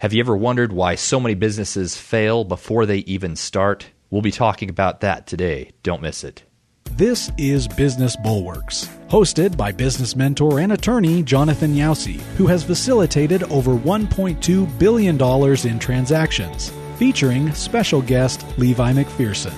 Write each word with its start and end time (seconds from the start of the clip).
Have 0.00 0.12
you 0.12 0.20
ever 0.20 0.36
wondered 0.36 0.72
why 0.72 0.94
so 0.94 1.18
many 1.18 1.34
businesses 1.34 1.96
fail 1.96 2.44
before 2.44 2.86
they 2.86 2.98
even 2.98 3.36
start? 3.36 3.90
We'll 4.10 4.22
be 4.22 4.30
talking 4.30 4.70
about 4.70 5.00
that 5.00 5.26
today. 5.26 5.70
Don't 5.82 6.02
miss 6.02 6.22
it. 6.22 6.44
This 6.92 7.30
is 7.36 7.68
Business 7.68 8.16
Bulwarks, 8.16 8.88
hosted 9.08 9.56
by 9.56 9.72
business 9.72 10.16
mentor 10.16 10.60
and 10.60 10.72
attorney 10.72 11.22
Jonathan 11.22 11.74
Yausi, 11.74 12.20
who 12.38 12.46
has 12.46 12.64
facilitated 12.64 13.42
over 13.44 13.72
$1.2 13.72 14.78
billion 14.78 15.66
in 15.66 15.78
transactions, 15.78 16.72
featuring 16.96 17.52
special 17.52 18.00
guest 18.00 18.46
Levi 18.58 18.92
McPherson. 18.92 19.52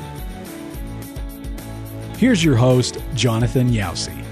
Here's 2.17 2.43
your 2.43 2.57
host, 2.57 2.99
Jonathan 3.15 3.71
Yausi. 3.71 4.25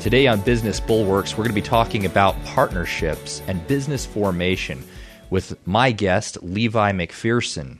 Today 0.00 0.26
on 0.26 0.40
Business 0.42 0.80
Bulwarks, 0.80 1.32
we're 1.32 1.44
going 1.44 1.48
to 1.48 1.54
be 1.54 1.62
talking 1.62 2.04
about 2.04 2.42
partnerships 2.44 3.40
and 3.46 3.66
business 3.66 4.04
formation 4.04 4.82
with 5.30 5.56
my 5.66 5.92
guest, 5.92 6.42
Levi 6.42 6.92
McPherson. 6.92 7.78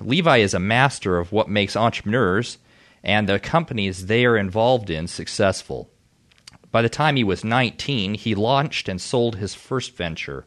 Levi 0.00 0.38
is 0.38 0.54
a 0.54 0.60
master 0.60 1.18
of 1.18 1.32
what 1.32 1.48
makes 1.48 1.76
entrepreneurs 1.76 2.58
and 3.02 3.28
the 3.28 3.40
companies 3.40 4.06
they 4.06 4.24
are 4.24 4.36
involved 4.36 4.90
in 4.90 5.06
successful. 5.06 5.90
By 6.70 6.82
the 6.82 6.88
time 6.88 7.16
he 7.16 7.24
was 7.24 7.44
19, 7.44 8.14
he 8.14 8.34
launched 8.34 8.88
and 8.88 9.00
sold 9.00 9.36
his 9.36 9.54
first 9.54 9.96
venture. 9.96 10.46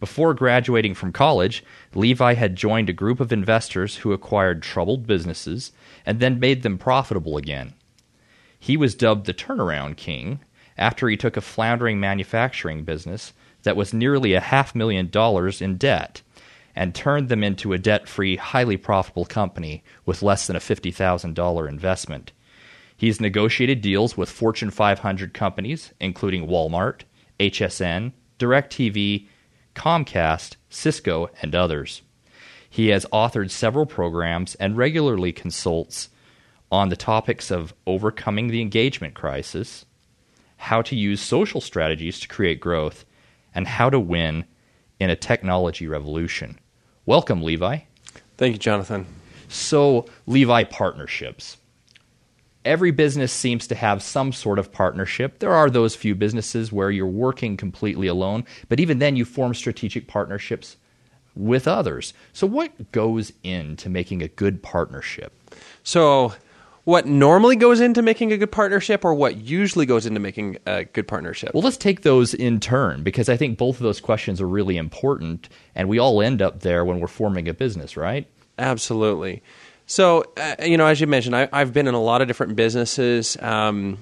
Before 0.00 0.32
graduating 0.32 0.94
from 0.94 1.12
college, 1.12 1.64
Levi 1.94 2.34
had 2.34 2.54
joined 2.54 2.88
a 2.88 2.92
group 2.92 3.18
of 3.18 3.32
investors 3.32 3.96
who 3.96 4.12
acquired 4.12 4.62
troubled 4.62 5.06
businesses 5.06 5.72
and 6.06 6.20
then 6.20 6.38
made 6.38 6.62
them 6.62 6.78
profitable 6.78 7.36
again. 7.36 7.74
He 8.58 8.76
was 8.76 8.94
dubbed 8.94 9.26
the 9.26 9.34
Turnaround 9.34 9.96
King 9.96 10.40
after 10.76 11.08
he 11.08 11.16
took 11.16 11.36
a 11.36 11.40
floundering 11.40 11.98
manufacturing 11.98 12.84
business 12.84 13.32
that 13.68 13.76
was 13.76 13.92
nearly 13.92 14.32
a 14.32 14.40
half 14.40 14.74
million 14.74 15.10
dollars 15.10 15.60
in 15.60 15.76
debt 15.76 16.22
and 16.74 16.94
turned 16.94 17.28
them 17.28 17.44
into 17.44 17.74
a 17.74 17.78
debt 17.78 18.08
free, 18.08 18.36
highly 18.36 18.78
profitable 18.78 19.26
company 19.26 19.84
with 20.06 20.22
less 20.22 20.46
than 20.46 20.56
a 20.56 20.58
$50,000 20.58 21.68
investment. 21.68 22.32
He's 22.96 23.20
negotiated 23.20 23.82
deals 23.82 24.16
with 24.16 24.30
Fortune 24.30 24.70
500 24.70 25.34
companies, 25.34 25.92
including 26.00 26.48
Walmart, 26.48 27.02
HSN, 27.38 28.12
DirecTV, 28.38 29.26
Comcast, 29.74 30.56
Cisco, 30.70 31.28
and 31.42 31.54
others. 31.54 32.00
He 32.70 32.88
has 32.88 33.04
authored 33.12 33.50
several 33.50 33.84
programs 33.84 34.54
and 34.54 34.78
regularly 34.78 35.32
consults 35.32 36.08
on 36.72 36.88
the 36.88 36.96
topics 36.96 37.50
of 37.50 37.74
overcoming 37.86 38.48
the 38.48 38.62
engagement 38.62 39.12
crisis, 39.12 39.84
how 40.56 40.80
to 40.80 40.96
use 40.96 41.20
social 41.20 41.60
strategies 41.60 42.18
to 42.20 42.28
create 42.28 42.60
growth, 42.60 43.04
and 43.54 43.66
how 43.66 43.90
to 43.90 44.00
win 44.00 44.44
in 45.00 45.10
a 45.10 45.16
technology 45.16 45.86
revolution. 45.86 46.58
Welcome, 47.06 47.42
Levi. 47.42 47.78
Thank 48.36 48.52
you, 48.52 48.58
Jonathan. 48.58 49.06
So, 49.48 50.06
Levi 50.26 50.64
partnerships. 50.64 51.56
Every 52.64 52.90
business 52.90 53.32
seems 53.32 53.66
to 53.68 53.74
have 53.74 54.02
some 54.02 54.32
sort 54.32 54.58
of 54.58 54.72
partnership. 54.72 55.38
There 55.38 55.54
are 55.54 55.70
those 55.70 55.96
few 55.96 56.14
businesses 56.14 56.70
where 56.70 56.90
you're 56.90 57.06
working 57.06 57.56
completely 57.56 58.08
alone, 58.08 58.44
but 58.68 58.78
even 58.78 58.98
then, 58.98 59.16
you 59.16 59.24
form 59.24 59.54
strategic 59.54 60.06
partnerships 60.06 60.76
with 61.34 61.66
others. 61.66 62.12
So, 62.32 62.46
what 62.46 62.92
goes 62.92 63.32
into 63.42 63.88
making 63.88 64.22
a 64.22 64.28
good 64.28 64.62
partnership? 64.62 65.32
So, 65.82 66.34
what 66.88 67.04
normally 67.04 67.54
goes 67.54 67.80
into 67.80 68.00
making 68.00 68.32
a 68.32 68.38
good 68.38 68.50
partnership 68.50 69.04
or 69.04 69.12
what 69.12 69.36
usually 69.36 69.84
goes 69.84 70.06
into 70.06 70.18
making 70.18 70.56
a 70.64 70.84
good 70.84 71.06
partnership? 71.06 71.52
Well, 71.52 71.62
let's 71.62 71.76
take 71.76 72.00
those 72.00 72.32
in 72.32 72.60
turn 72.60 73.02
because 73.02 73.28
I 73.28 73.36
think 73.36 73.58
both 73.58 73.76
of 73.76 73.82
those 73.82 74.00
questions 74.00 74.40
are 74.40 74.48
really 74.48 74.78
important 74.78 75.50
and 75.74 75.86
we 75.90 75.98
all 75.98 76.22
end 76.22 76.40
up 76.40 76.60
there 76.60 76.86
when 76.86 76.98
we're 76.98 77.06
forming 77.06 77.46
a 77.46 77.52
business, 77.52 77.94
right? 77.94 78.26
Absolutely. 78.58 79.42
So, 79.84 80.32
uh, 80.38 80.54
you 80.64 80.78
know, 80.78 80.86
as 80.86 80.98
you 80.98 81.06
mentioned, 81.06 81.36
I, 81.36 81.50
have 81.52 81.74
been 81.74 81.88
in 81.88 81.92
a 81.94 82.00
lot 82.00 82.22
of 82.22 82.26
different 82.26 82.56
businesses. 82.56 83.36
Um, 83.42 83.98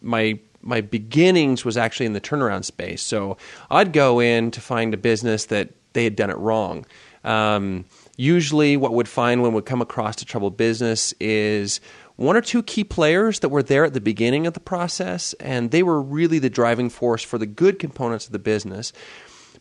my 0.00 0.38
my 0.62 0.80
beginnings 0.80 1.66
was 1.66 1.76
actually 1.76 2.06
in 2.06 2.14
the 2.14 2.22
turnaround 2.22 2.64
space. 2.64 3.02
So 3.02 3.36
I'd 3.70 3.92
go 3.92 4.18
in 4.18 4.50
to 4.52 4.62
find 4.62 4.94
a 4.94 4.96
business 4.96 5.44
that 5.46 5.68
they 5.92 6.04
had 6.04 6.16
done 6.16 6.30
it 6.30 6.38
wrong. 6.38 6.86
Um, 7.22 7.84
usually, 8.16 8.78
what 8.78 8.94
we'd 8.94 9.08
find 9.08 9.42
when 9.42 9.52
we 9.52 9.60
come 9.60 9.82
across 9.82 10.22
a 10.22 10.24
troubled 10.24 10.56
business 10.56 11.12
is 11.20 11.80
one 12.20 12.36
or 12.36 12.42
two 12.42 12.62
key 12.62 12.84
players 12.84 13.38
that 13.38 13.48
were 13.48 13.62
there 13.62 13.86
at 13.86 13.94
the 13.94 14.00
beginning 14.00 14.46
of 14.46 14.52
the 14.52 14.60
process, 14.60 15.32
and 15.40 15.70
they 15.70 15.82
were 15.82 16.02
really 16.02 16.38
the 16.38 16.50
driving 16.50 16.90
force 16.90 17.22
for 17.22 17.38
the 17.38 17.46
good 17.46 17.78
components 17.78 18.26
of 18.26 18.32
the 18.32 18.38
business. 18.38 18.92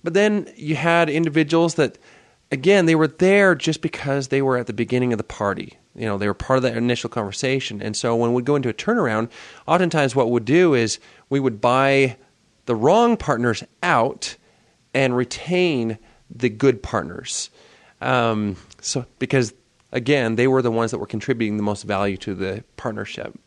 But 0.03 0.13
then 0.13 0.51
you 0.57 0.75
had 0.75 1.09
individuals 1.09 1.75
that, 1.75 1.97
again, 2.51 2.85
they 2.85 2.95
were 2.95 3.07
there 3.07 3.55
just 3.55 3.81
because 3.81 4.27
they 4.27 4.41
were 4.41 4.57
at 4.57 4.67
the 4.67 4.73
beginning 4.73 5.13
of 5.13 5.17
the 5.17 5.23
party. 5.23 5.77
You 5.95 6.05
know, 6.05 6.17
they 6.17 6.27
were 6.27 6.33
part 6.33 6.57
of 6.57 6.63
that 6.63 6.75
initial 6.75 7.09
conversation. 7.09 7.81
And 7.81 7.95
so 7.95 8.13
when 8.13 8.33
we'd 8.33 8.43
go 8.43 8.57
into 8.57 8.67
a 8.67 8.73
turnaround, 8.73 9.29
oftentimes 9.65 10.13
what 10.13 10.29
we'd 10.29 10.43
do 10.43 10.73
is 10.73 10.99
we 11.29 11.39
would 11.39 11.61
buy 11.61 12.17
the 12.65 12.75
wrong 12.75 13.15
partners 13.15 13.63
out 13.83 14.35
and 14.93 15.15
retain 15.15 15.97
the 16.29 16.49
good 16.49 16.83
partners. 16.83 17.51
Um, 18.01 18.57
so 18.81 19.05
because 19.17 19.53
again, 19.91 20.35
they 20.35 20.47
were 20.47 20.61
the 20.61 20.71
ones 20.71 20.91
that 20.91 20.99
were 20.99 21.05
contributing 21.05 21.57
the 21.57 21.63
most 21.63 21.83
value 21.83 22.17
to 22.17 22.35
the 22.35 22.63
partnership. 22.77 23.37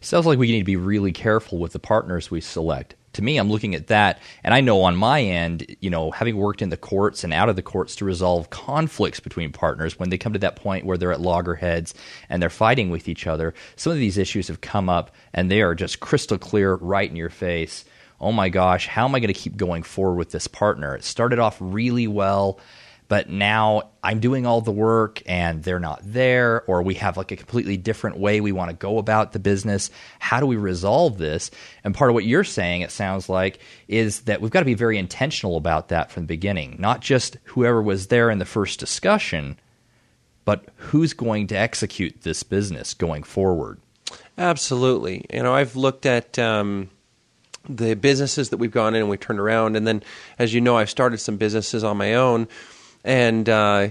Sounds 0.00 0.26
like 0.26 0.38
we 0.38 0.50
need 0.50 0.60
to 0.60 0.64
be 0.64 0.76
really 0.76 1.12
careful 1.12 1.58
with 1.58 1.72
the 1.72 1.78
partners 1.78 2.30
we 2.30 2.40
select. 2.40 2.94
To 3.14 3.22
me, 3.22 3.36
I'm 3.36 3.50
looking 3.50 3.74
at 3.74 3.88
that, 3.88 4.20
and 4.42 4.54
I 4.54 4.62
know 4.62 4.82
on 4.82 4.96
my 4.96 5.20
end, 5.20 5.76
you 5.80 5.90
know, 5.90 6.10
having 6.10 6.36
worked 6.36 6.62
in 6.62 6.70
the 6.70 6.78
courts 6.78 7.24
and 7.24 7.32
out 7.32 7.50
of 7.50 7.56
the 7.56 7.62
courts 7.62 7.96
to 7.96 8.06
resolve 8.06 8.48
conflicts 8.48 9.20
between 9.20 9.52
partners 9.52 9.98
when 9.98 10.08
they 10.08 10.16
come 10.16 10.32
to 10.32 10.38
that 10.38 10.56
point 10.56 10.86
where 10.86 10.96
they're 10.96 11.12
at 11.12 11.20
loggerheads 11.20 11.94
and 12.30 12.40
they're 12.40 12.48
fighting 12.48 12.88
with 12.88 13.08
each 13.08 13.26
other, 13.26 13.52
some 13.76 13.92
of 13.92 13.98
these 13.98 14.16
issues 14.16 14.48
have 14.48 14.62
come 14.62 14.88
up 14.88 15.14
and 15.34 15.50
they 15.50 15.60
are 15.60 15.74
just 15.74 16.00
crystal 16.00 16.38
clear 16.38 16.76
right 16.76 17.10
in 17.10 17.16
your 17.16 17.28
face. 17.28 17.84
Oh 18.18 18.32
my 18.32 18.48
gosh, 18.48 18.86
how 18.86 19.04
am 19.04 19.14
I 19.14 19.20
going 19.20 19.34
to 19.34 19.38
keep 19.38 19.56
going 19.56 19.82
forward 19.82 20.16
with 20.16 20.30
this 20.30 20.46
partner? 20.46 20.94
It 20.94 21.04
started 21.04 21.38
off 21.38 21.58
really 21.60 22.06
well 22.06 22.60
but 23.12 23.28
now 23.28 23.90
I'm 24.02 24.20
doing 24.20 24.46
all 24.46 24.62
the 24.62 24.72
work 24.72 25.20
and 25.26 25.62
they're 25.62 25.78
not 25.78 26.00
there, 26.02 26.64
or 26.66 26.80
we 26.80 26.94
have 26.94 27.18
like 27.18 27.30
a 27.30 27.36
completely 27.36 27.76
different 27.76 28.16
way 28.16 28.40
we 28.40 28.52
want 28.52 28.70
to 28.70 28.74
go 28.74 28.96
about 28.96 29.32
the 29.32 29.38
business. 29.38 29.90
How 30.18 30.40
do 30.40 30.46
we 30.46 30.56
resolve 30.56 31.18
this? 31.18 31.50
And 31.84 31.94
part 31.94 32.08
of 32.08 32.14
what 32.14 32.24
you're 32.24 32.42
saying, 32.42 32.80
it 32.80 32.90
sounds 32.90 33.28
like, 33.28 33.58
is 33.86 34.22
that 34.22 34.40
we've 34.40 34.50
got 34.50 34.60
to 34.60 34.64
be 34.64 34.72
very 34.72 34.96
intentional 34.96 35.58
about 35.58 35.88
that 35.88 36.10
from 36.10 36.22
the 36.22 36.26
beginning, 36.26 36.76
not 36.78 37.02
just 37.02 37.36
whoever 37.44 37.82
was 37.82 38.06
there 38.06 38.30
in 38.30 38.38
the 38.38 38.46
first 38.46 38.80
discussion, 38.80 39.58
but 40.46 40.64
who's 40.76 41.12
going 41.12 41.48
to 41.48 41.54
execute 41.54 42.22
this 42.22 42.42
business 42.42 42.94
going 42.94 43.24
forward. 43.24 43.78
Absolutely. 44.38 45.26
You 45.30 45.42
know, 45.42 45.54
I've 45.54 45.76
looked 45.76 46.06
at. 46.06 46.38
Um 46.38 46.88
the 47.68 47.94
businesses 47.94 48.48
that 48.48 48.56
we've 48.56 48.72
gone 48.72 48.92
in 48.96 49.02
and 49.02 49.08
we've 49.08 49.20
turned 49.20 49.38
around. 49.38 49.76
And 49.76 49.86
then, 49.86 50.02
as 50.36 50.52
you 50.52 50.60
know, 50.60 50.76
I've 50.76 50.90
started 50.90 51.18
some 51.18 51.36
businesses 51.36 51.84
on 51.84 51.96
my 51.96 52.14
own 52.14 52.48
and 53.04 53.48
uh, 53.48 53.88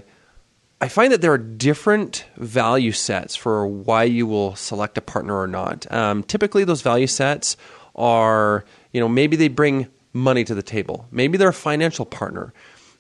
I 0.81 0.87
find 0.87 1.13
that 1.13 1.21
there 1.21 1.31
are 1.31 1.37
different 1.37 2.25
value 2.37 2.91
sets 2.91 3.35
for 3.35 3.67
why 3.67 4.03
you 4.03 4.25
will 4.25 4.55
select 4.55 4.97
a 4.97 5.01
partner 5.01 5.39
or 5.39 5.47
not. 5.47 5.91
Um, 5.91 6.23
typically, 6.23 6.63
those 6.63 6.81
value 6.81 7.07
sets 7.07 7.55
are, 7.95 8.65
you 8.91 8.99
know, 8.99 9.07
maybe 9.07 9.35
they 9.35 9.47
bring 9.47 9.87
money 10.11 10.43
to 10.43 10.55
the 10.55 10.63
table. 10.63 11.07
Maybe 11.11 11.37
they're 11.37 11.49
a 11.49 11.53
financial 11.53 12.05
partner. 12.05 12.51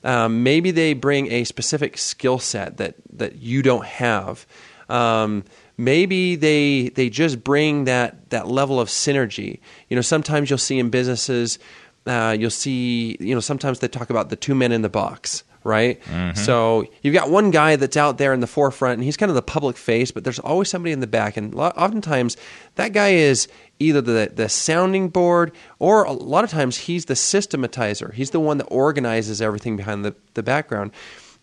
Um, 0.03 0.43
maybe 0.43 0.71
they 0.71 0.93
bring 0.93 1.31
a 1.31 1.43
specific 1.43 1.97
skill 1.97 2.39
set 2.39 2.77
that 2.77 2.95
that 3.13 3.37
you 3.37 3.61
don't 3.61 3.85
have. 3.85 4.45
Um, 4.89 5.43
maybe 5.77 6.35
they 6.35 6.89
they 6.89 7.09
just 7.09 7.43
bring 7.43 7.85
that 7.85 8.29
that 8.29 8.47
level 8.47 8.79
of 8.79 8.89
synergy. 8.89 9.59
You 9.89 9.95
know, 9.95 10.01
sometimes 10.01 10.49
you'll 10.49 10.59
see 10.59 10.77
in 10.77 10.89
businesses, 10.89 11.57
uh, 12.05 12.35
you'll 12.37 12.49
see, 12.49 13.17
you 13.19 13.33
know, 13.33 13.41
sometimes 13.41 13.79
they 13.79 13.87
talk 13.87 14.09
about 14.09 14.29
the 14.29 14.35
two 14.35 14.55
men 14.55 14.71
in 14.71 14.81
the 14.81 14.89
box 14.89 15.43
right? 15.63 16.01
Mm-hmm. 16.03 16.37
So 16.37 16.85
you've 17.01 17.13
got 17.13 17.29
one 17.29 17.51
guy 17.51 17.75
that's 17.75 17.97
out 17.97 18.17
there 18.17 18.33
in 18.33 18.39
the 18.39 18.47
forefront, 18.47 18.95
and 18.95 19.03
he's 19.03 19.17
kind 19.17 19.29
of 19.29 19.35
the 19.35 19.41
public 19.41 19.77
face, 19.77 20.11
but 20.11 20.23
there's 20.23 20.39
always 20.39 20.69
somebody 20.69 20.91
in 20.91 20.99
the 20.99 21.07
back, 21.07 21.37
and 21.37 21.53
oftentimes 21.55 22.37
that 22.75 22.93
guy 22.93 23.09
is 23.09 23.47
either 23.79 24.01
the 24.01 24.31
the 24.33 24.49
sounding 24.49 25.09
board, 25.09 25.51
or 25.79 26.03
a 26.03 26.11
lot 26.11 26.43
of 26.43 26.49
times 26.49 26.77
he's 26.77 27.05
the 27.05 27.13
systematizer. 27.13 28.13
He's 28.13 28.31
the 28.31 28.39
one 28.39 28.57
that 28.57 28.65
organizes 28.65 29.41
everything 29.41 29.77
behind 29.77 30.03
the 30.05 30.15
the 30.33 30.43
background, 30.43 30.91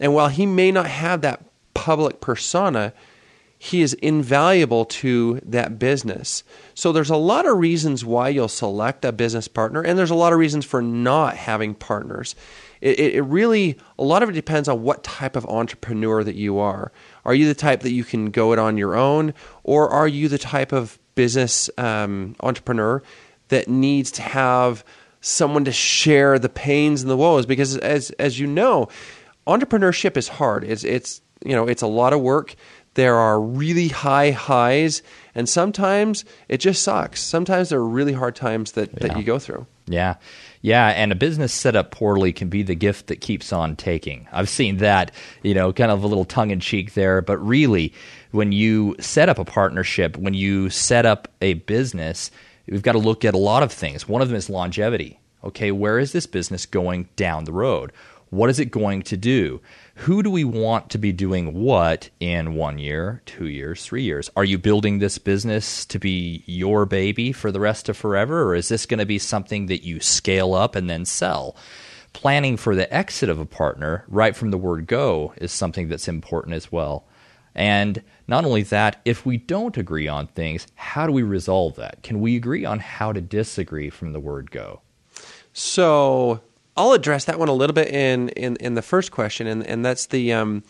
and 0.00 0.14
while 0.14 0.28
he 0.28 0.46
may 0.46 0.72
not 0.72 0.86
have 0.86 1.20
that 1.22 1.42
public 1.74 2.20
persona. 2.20 2.92
He 3.60 3.82
is 3.82 3.92
invaluable 3.94 4.84
to 4.84 5.40
that 5.44 5.80
business. 5.80 6.44
So, 6.74 6.92
there's 6.92 7.10
a 7.10 7.16
lot 7.16 7.44
of 7.44 7.58
reasons 7.58 8.04
why 8.04 8.28
you'll 8.28 8.46
select 8.46 9.04
a 9.04 9.10
business 9.10 9.48
partner, 9.48 9.82
and 9.82 9.98
there's 9.98 10.12
a 10.12 10.14
lot 10.14 10.32
of 10.32 10.38
reasons 10.38 10.64
for 10.64 10.80
not 10.80 11.36
having 11.36 11.74
partners 11.74 12.36
it, 12.80 12.98
it 12.98 13.22
really 13.22 13.76
a 13.98 14.04
lot 14.04 14.22
of 14.22 14.28
it 14.28 14.32
depends 14.32 14.68
on 14.68 14.82
what 14.82 15.02
type 15.04 15.36
of 15.36 15.44
entrepreneur 15.46 16.22
that 16.24 16.34
you 16.36 16.58
are. 16.58 16.92
Are 17.24 17.34
you 17.34 17.46
the 17.46 17.54
type 17.54 17.80
that 17.80 17.92
you 17.92 18.04
can 18.04 18.30
go 18.30 18.52
it 18.52 18.58
on 18.58 18.76
your 18.78 18.94
own, 18.94 19.34
or 19.64 19.88
are 19.90 20.08
you 20.08 20.28
the 20.28 20.38
type 20.38 20.72
of 20.72 20.98
business 21.14 21.68
um, 21.78 22.36
entrepreneur 22.40 23.02
that 23.48 23.68
needs 23.68 24.10
to 24.12 24.22
have 24.22 24.84
someone 25.20 25.64
to 25.64 25.72
share 25.72 26.38
the 26.38 26.48
pains 26.48 27.02
and 27.02 27.10
the 27.10 27.16
woes? 27.16 27.46
Because 27.46 27.76
as 27.78 28.10
as 28.12 28.38
you 28.38 28.46
know, 28.46 28.88
entrepreneurship 29.46 30.16
is 30.16 30.28
hard. 30.28 30.64
It's 30.64 30.84
it's 30.84 31.20
you 31.44 31.52
know 31.54 31.66
it's 31.66 31.82
a 31.82 31.86
lot 31.86 32.12
of 32.12 32.20
work. 32.20 32.54
There 32.94 33.14
are 33.14 33.40
really 33.40 33.88
high 33.88 34.32
highs, 34.32 35.02
and 35.34 35.48
sometimes 35.48 36.24
it 36.48 36.58
just 36.58 36.82
sucks. 36.82 37.20
Sometimes 37.22 37.68
there 37.68 37.78
are 37.78 37.86
really 37.88 38.12
hard 38.12 38.34
times 38.34 38.72
that, 38.72 38.90
Yeah. 38.92 39.08
that 39.08 39.16
you 39.16 39.22
go 39.22 39.38
through. 39.38 39.66
Yeah. 39.86 40.16
Yeah, 40.60 40.88
and 40.88 41.12
a 41.12 41.16
business 41.16 41.52
set 41.52 41.76
up 41.76 41.92
poorly 41.92 42.32
can 42.32 42.48
be 42.48 42.62
the 42.62 42.74
gift 42.74 43.06
that 43.06 43.20
keeps 43.20 43.52
on 43.52 43.76
taking. 43.76 44.26
I've 44.32 44.48
seen 44.48 44.78
that, 44.78 45.12
you 45.42 45.54
know, 45.54 45.72
kind 45.72 45.90
of 45.90 46.02
a 46.02 46.06
little 46.06 46.24
tongue 46.24 46.50
in 46.50 46.60
cheek 46.60 46.94
there, 46.94 47.20
but 47.22 47.38
really 47.38 47.92
when 48.32 48.52
you 48.52 48.96
set 48.98 49.28
up 49.28 49.38
a 49.38 49.44
partnership, 49.44 50.16
when 50.16 50.34
you 50.34 50.68
set 50.70 51.06
up 51.06 51.28
a 51.40 51.54
business, 51.54 52.30
we've 52.66 52.82
got 52.82 52.92
to 52.92 52.98
look 52.98 53.24
at 53.24 53.34
a 53.34 53.38
lot 53.38 53.62
of 53.62 53.72
things. 53.72 54.08
One 54.08 54.20
of 54.20 54.28
them 54.28 54.36
is 54.36 54.50
longevity. 54.50 55.20
Okay, 55.44 55.70
where 55.70 55.98
is 55.98 56.12
this 56.12 56.26
business 56.26 56.66
going 56.66 57.08
down 57.14 57.44
the 57.44 57.52
road? 57.52 57.92
What 58.30 58.50
is 58.50 58.58
it 58.58 58.70
going 58.70 59.02
to 59.02 59.16
do? 59.16 59.60
Who 60.02 60.22
do 60.22 60.30
we 60.30 60.44
want 60.44 60.90
to 60.90 60.98
be 60.98 61.12
doing 61.12 61.54
what 61.54 62.08
in 62.20 62.54
one 62.54 62.78
year, 62.78 63.20
two 63.26 63.48
years, 63.48 63.84
three 63.84 64.04
years? 64.04 64.30
Are 64.36 64.44
you 64.44 64.56
building 64.56 65.00
this 65.00 65.18
business 65.18 65.84
to 65.86 65.98
be 65.98 66.44
your 66.46 66.86
baby 66.86 67.32
for 67.32 67.50
the 67.50 67.58
rest 67.58 67.88
of 67.88 67.96
forever, 67.96 68.44
or 68.44 68.54
is 68.54 68.68
this 68.68 68.86
going 68.86 69.00
to 69.00 69.06
be 69.06 69.18
something 69.18 69.66
that 69.66 69.82
you 69.82 69.98
scale 69.98 70.54
up 70.54 70.76
and 70.76 70.88
then 70.88 71.04
sell? 71.04 71.56
Planning 72.12 72.56
for 72.56 72.76
the 72.76 72.90
exit 72.94 73.28
of 73.28 73.40
a 73.40 73.44
partner 73.44 74.04
right 74.06 74.36
from 74.36 74.52
the 74.52 74.56
word 74.56 74.86
go 74.86 75.34
is 75.38 75.50
something 75.50 75.88
that's 75.88 76.06
important 76.06 76.54
as 76.54 76.70
well. 76.70 77.04
And 77.56 78.00
not 78.28 78.44
only 78.44 78.62
that, 78.62 79.00
if 79.04 79.26
we 79.26 79.36
don't 79.36 79.76
agree 79.76 80.06
on 80.06 80.28
things, 80.28 80.68
how 80.76 81.08
do 81.08 81.12
we 81.12 81.24
resolve 81.24 81.74
that? 81.74 82.04
Can 82.04 82.20
we 82.20 82.36
agree 82.36 82.64
on 82.64 82.78
how 82.78 83.12
to 83.12 83.20
disagree 83.20 83.90
from 83.90 84.12
the 84.12 84.20
word 84.20 84.52
go? 84.52 84.80
So 85.52 86.40
I'll 86.78 86.92
address 86.92 87.24
that 87.24 87.40
one 87.40 87.48
a 87.48 87.52
little 87.52 87.74
bit 87.74 87.88
in 87.88 88.28
in, 88.30 88.56
in 88.56 88.74
the 88.74 88.82
first 88.82 89.10
question, 89.10 89.48
and 89.48 89.66
and 89.66 89.84
that's 89.84 90.06
the 90.06 90.32
um, 90.32 90.62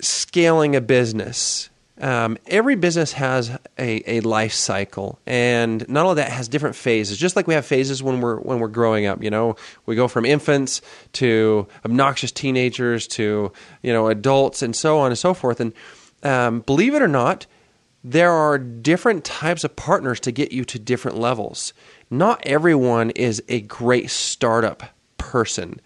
scaling 0.00 0.76
a 0.76 0.80
business. 0.80 1.70
Um, 2.00 2.38
every 2.46 2.76
business 2.76 3.12
has 3.14 3.50
a, 3.76 4.18
a 4.18 4.20
life 4.20 4.52
cycle, 4.52 5.18
and 5.26 5.86
not 5.88 6.04
only 6.04 6.22
that 6.22 6.30
has 6.30 6.46
different 6.46 6.76
phases. 6.76 7.18
Just 7.18 7.34
like 7.34 7.48
we 7.48 7.54
have 7.54 7.66
phases 7.66 8.00
when 8.00 8.20
we're 8.20 8.38
when 8.38 8.60
we're 8.60 8.68
growing 8.68 9.06
up, 9.06 9.24
you 9.24 9.30
know, 9.30 9.56
we 9.86 9.96
go 9.96 10.06
from 10.06 10.24
infants 10.24 10.80
to 11.14 11.66
obnoxious 11.84 12.30
teenagers 12.30 13.08
to 13.08 13.52
you 13.82 13.92
know 13.92 14.06
adults, 14.06 14.62
and 14.62 14.76
so 14.76 15.00
on 15.00 15.10
and 15.10 15.18
so 15.18 15.34
forth. 15.34 15.58
And 15.58 15.72
um, 16.22 16.60
believe 16.60 16.94
it 16.94 17.02
or 17.02 17.08
not, 17.08 17.46
there 18.04 18.30
are 18.30 18.58
different 18.58 19.24
types 19.24 19.64
of 19.64 19.74
partners 19.74 20.20
to 20.20 20.30
get 20.30 20.52
you 20.52 20.64
to 20.66 20.78
different 20.78 21.18
levels. 21.18 21.72
Not 22.10 22.46
everyone 22.46 23.10
is 23.10 23.42
a 23.48 23.60
great 23.60 24.10
startup 24.10 24.82
person. 25.16 25.80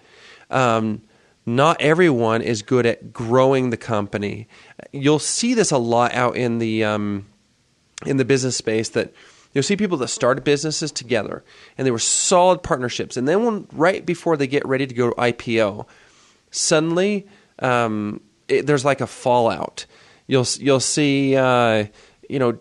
Um, 0.50 1.02
not 1.44 1.80
everyone 1.80 2.42
is 2.42 2.62
good 2.62 2.86
at 2.86 3.12
growing 3.12 3.70
the 3.70 3.76
company. 3.76 4.46
You'll 4.92 5.18
see 5.18 5.54
this 5.54 5.72
a 5.72 5.78
lot 5.78 6.14
out 6.14 6.36
in 6.36 6.58
the 6.58 6.84
um, 6.84 7.26
in 8.06 8.16
the 8.16 8.24
business 8.24 8.56
space 8.56 8.90
that 8.90 9.12
you'll 9.52 9.64
see 9.64 9.76
people 9.76 9.98
that 9.98 10.08
started 10.08 10.44
businesses 10.44 10.92
together 10.92 11.42
and 11.76 11.86
they 11.86 11.90
were 11.90 11.98
solid 11.98 12.62
partnerships, 12.62 13.16
and 13.16 13.26
then 13.26 13.44
when 13.44 13.66
right 13.72 14.06
before 14.06 14.36
they 14.36 14.46
get 14.46 14.64
ready 14.66 14.86
to 14.86 14.94
go 14.94 15.10
to 15.10 15.16
IPO, 15.16 15.86
suddenly 16.52 17.26
um, 17.58 18.20
it, 18.46 18.66
there's 18.66 18.84
like 18.84 19.00
a 19.00 19.06
fallout. 19.08 19.86
You'll 20.28 20.46
you'll 20.58 20.80
see 20.80 21.34
uh, 21.34 21.86
you 22.28 22.38
know 22.38 22.58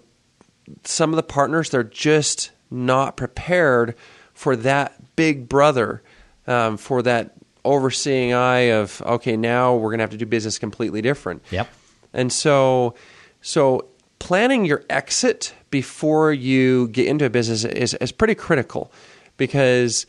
some 0.83 1.11
of 1.11 1.17
the 1.17 1.23
partners 1.23 1.69
they're 1.69 1.83
just 1.83 2.49
not 2.71 3.17
prepared 3.17 3.95
for 4.33 4.55
that 4.55 5.15
big 5.15 5.47
brother 5.47 6.01
um, 6.47 6.77
for 6.77 7.01
that 7.03 7.33
overseeing 7.63 8.33
eye 8.33 8.71
of 8.71 9.01
okay 9.05 9.37
now 9.37 9.75
we're 9.75 9.89
going 9.89 9.99
to 9.99 10.03
have 10.03 10.09
to 10.09 10.17
do 10.17 10.25
business 10.25 10.57
completely 10.57 11.01
different 11.01 11.43
Yep. 11.51 11.69
and 12.13 12.33
so 12.33 12.95
so 13.41 13.85
planning 14.17 14.65
your 14.65 14.83
exit 14.89 15.53
before 15.69 16.33
you 16.33 16.87
get 16.87 17.07
into 17.07 17.25
a 17.25 17.29
business 17.29 17.63
is, 17.63 17.93
is 17.95 18.11
pretty 18.11 18.33
critical 18.33 18.91
because 19.37 20.07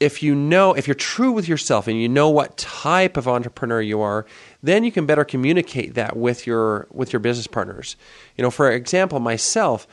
if 0.00 0.22
you 0.24 0.34
know 0.34 0.72
if 0.74 0.88
you're 0.88 0.94
true 0.96 1.30
with 1.30 1.46
yourself 1.48 1.86
and 1.86 2.00
you 2.02 2.08
know 2.08 2.28
what 2.28 2.56
type 2.56 3.16
of 3.16 3.28
entrepreneur 3.28 3.80
you 3.80 4.00
are 4.00 4.26
then 4.62 4.82
you 4.82 4.90
can 4.90 5.06
better 5.06 5.24
communicate 5.24 5.94
that 5.94 6.16
with 6.16 6.46
your 6.48 6.88
with 6.90 7.12
your 7.12 7.20
business 7.20 7.46
partners 7.46 7.94
you 8.36 8.42
know 8.42 8.50
for 8.50 8.72
example 8.72 9.20
myself 9.20 9.86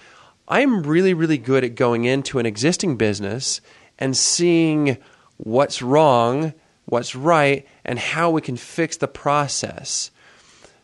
i'm 0.49 0.83
really 0.83 1.13
really 1.13 1.37
good 1.37 1.63
at 1.63 1.75
going 1.75 2.05
into 2.05 2.39
an 2.39 2.45
existing 2.45 2.97
business 2.97 3.61
and 3.97 4.15
seeing 4.15 4.97
what's 5.37 5.81
wrong 5.81 6.53
what's 6.85 7.15
right 7.15 7.67
and 7.85 7.99
how 7.99 8.29
we 8.29 8.41
can 8.41 8.57
fix 8.57 8.97
the 8.97 9.07
process 9.07 10.11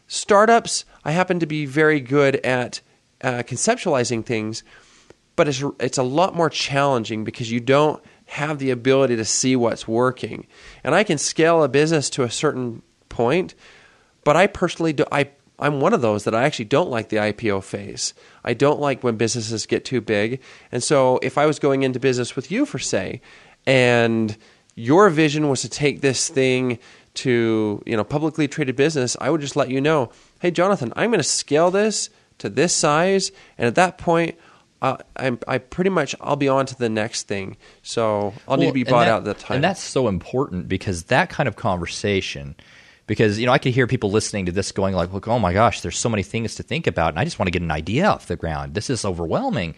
startups 0.07 0.85
i 1.03 1.11
happen 1.11 1.39
to 1.39 1.45
be 1.45 1.65
very 1.65 1.99
good 1.99 2.35
at 2.37 2.81
uh, 3.21 3.43
conceptualizing 3.43 4.23
things 4.23 4.63
but 5.35 5.47
it's 5.47 5.63
it's 5.79 5.97
a 5.97 6.03
lot 6.03 6.35
more 6.35 6.49
challenging 6.49 7.23
because 7.23 7.51
you 7.51 7.59
don't 7.59 8.01
have 8.25 8.59
the 8.59 8.71
ability 8.71 9.15
to 9.15 9.25
see 9.25 9.55
what's 9.55 9.87
working. 9.87 10.47
And 10.83 10.95
I 10.95 11.03
can 11.03 11.17
scale 11.17 11.63
a 11.63 11.69
business 11.69 12.09
to 12.11 12.23
a 12.23 12.29
certain 12.29 12.81
point, 13.09 13.53
but 14.23 14.35
I 14.35 14.47
personally 14.47 14.93
do 14.93 15.05
I 15.11 15.29
I'm 15.57 15.79
one 15.79 15.93
of 15.93 16.01
those 16.01 16.25
that 16.25 16.35
I 16.35 16.43
actually 16.43 16.65
don't 16.65 16.89
like 16.89 17.09
the 17.09 17.17
IPO 17.17 17.63
phase. 17.63 18.13
I 18.43 18.53
don't 18.53 18.79
like 18.79 19.03
when 19.03 19.15
businesses 19.15 19.65
get 19.65 19.85
too 19.85 20.01
big. 20.01 20.41
And 20.71 20.83
so 20.83 21.19
if 21.21 21.37
I 21.37 21.45
was 21.45 21.59
going 21.59 21.83
into 21.83 21.99
business 21.99 22.35
with 22.35 22.51
you 22.51 22.65
for 22.65 22.79
say 22.79 23.21
and 23.65 24.35
your 24.75 25.09
vision 25.09 25.49
was 25.49 25.61
to 25.61 25.69
take 25.69 26.01
this 26.01 26.27
thing 26.29 26.79
to, 27.15 27.81
you 27.85 27.95
know, 27.95 28.03
publicly 28.03 28.47
traded 28.47 28.75
business, 28.75 29.15
I 29.21 29.29
would 29.29 29.39
just 29.41 29.55
let 29.55 29.69
you 29.69 29.79
know, 29.79 30.11
"Hey 30.41 30.51
Jonathan, 30.51 30.91
I'm 30.95 31.09
going 31.09 31.19
to 31.19 31.23
scale 31.23 31.71
this 31.71 32.09
to 32.39 32.49
this 32.49 32.73
size 32.73 33.31
and 33.57 33.65
at 33.67 33.75
that 33.75 33.97
point 33.97 34.37
uh, 34.81 34.97
I'm, 35.15 35.39
I 35.47 35.57
pretty 35.57 35.89
much 35.89 36.15
I'll 36.21 36.35
be 36.35 36.47
on 36.49 36.65
to 36.67 36.77
the 36.77 36.89
next 36.89 37.23
thing. 37.23 37.57
So 37.81 38.33
I'll 38.47 38.57
need 38.57 38.67
to 38.67 38.73
be 38.73 38.83
bought 38.83 39.05
that- 39.05 39.11
out 39.11 39.17
at 39.19 39.25
that 39.25 39.39
time. 39.39 39.55
And 39.55 39.63
that's 39.63 39.81
so 39.81 40.07
important 40.07 40.67
because 40.67 41.05
that 41.05 41.29
kind 41.29 41.47
of 41.47 41.55
conversation, 41.55 42.55
because 43.07 43.39
you 43.39 43.45
know, 43.45 43.51
I 43.51 43.57
could 43.57 43.73
hear 43.73 43.87
people 43.87 44.11
listening 44.11 44.45
to 44.47 44.51
this 44.51 44.71
going 44.71 44.95
like, 44.95 45.13
"Look, 45.13 45.27
oh 45.27 45.39
my 45.39 45.53
gosh, 45.53 45.81
there's 45.81 45.97
so 45.97 46.09
many 46.09 46.23
things 46.23 46.55
to 46.55 46.63
think 46.63 46.87
about, 46.87 47.09
and 47.09 47.19
I 47.19 47.23
just 47.23 47.39
want 47.39 47.47
to 47.47 47.51
get 47.51 47.61
an 47.61 47.71
idea 47.71 48.05
off 48.07 48.27
the 48.27 48.35
ground. 48.35 48.73
This 48.73 48.89
is 48.89 49.05
overwhelming." 49.05 49.75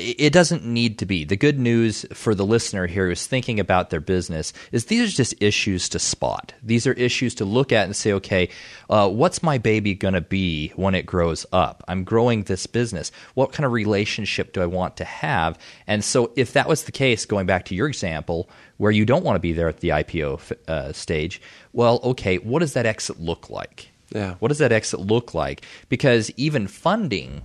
It 0.00 0.32
doesn't 0.32 0.64
need 0.64 1.00
to 1.00 1.06
be. 1.06 1.24
The 1.24 1.36
good 1.36 1.58
news 1.58 2.06
for 2.12 2.32
the 2.32 2.46
listener 2.46 2.86
here 2.86 3.08
who's 3.08 3.26
thinking 3.26 3.58
about 3.58 3.90
their 3.90 3.98
business 3.98 4.52
is 4.70 4.84
these 4.84 5.12
are 5.12 5.16
just 5.16 5.34
issues 5.42 5.88
to 5.88 5.98
spot. 5.98 6.52
These 6.62 6.86
are 6.86 6.92
issues 6.92 7.34
to 7.34 7.44
look 7.44 7.72
at 7.72 7.86
and 7.86 7.96
say, 7.96 8.12
okay, 8.12 8.48
uh, 8.88 9.08
what's 9.08 9.42
my 9.42 9.58
baby 9.58 9.94
going 9.94 10.14
to 10.14 10.20
be 10.20 10.68
when 10.76 10.94
it 10.94 11.04
grows 11.04 11.46
up? 11.52 11.82
I'm 11.88 12.04
growing 12.04 12.44
this 12.44 12.68
business. 12.68 13.10
What 13.34 13.50
kind 13.50 13.66
of 13.66 13.72
relationship 13.72 14.52
do 14.52 14.62
I 14.62 14.66
want 14.66 14.96
to 14.98 15.04
have? 15.04 15.58
And 15.88 16.04
so, 16.04 16.30
if 16.36 16.52
that 16.52 16.68
was 16.68 16.84
the 16.84 16.92
case, 16.92 17.26
going 17.26 17.46
back 17.46 17.64
to 17.64 17.74
your 17.74 17.88
example, 17.88 18.48
where 18.78 18.90
you 18.90 19.04
don't 19.04 19.24
want 19.24 19.36
to 19.36 19.40
be 19.40 19.52
there 19.52 19.68
at 19.68 19.80
the 19.80 19.90
IPO 19.90 20.34
f- 20.34 20.52
uh, 20.66 20.92
stage, 20.92 21.40
well, 21.72 22.00
okay, 22.02 22.38
what 22.38 22.60
does 22.60 22.72
that 22.72 22.86
exit 22.86 23.20
look 23.20 23.50
like? 23.50 23.90
Yeah. 24.10 24.34
What 24.38 24.48
does 24.48 24.58
that 24.58 24.72
exit 24.72 25.00
look 25.00 25.34
like? 25.34 25.64
Because 25.88 26.30
even 26.36 26.66
funding 26.66 27.42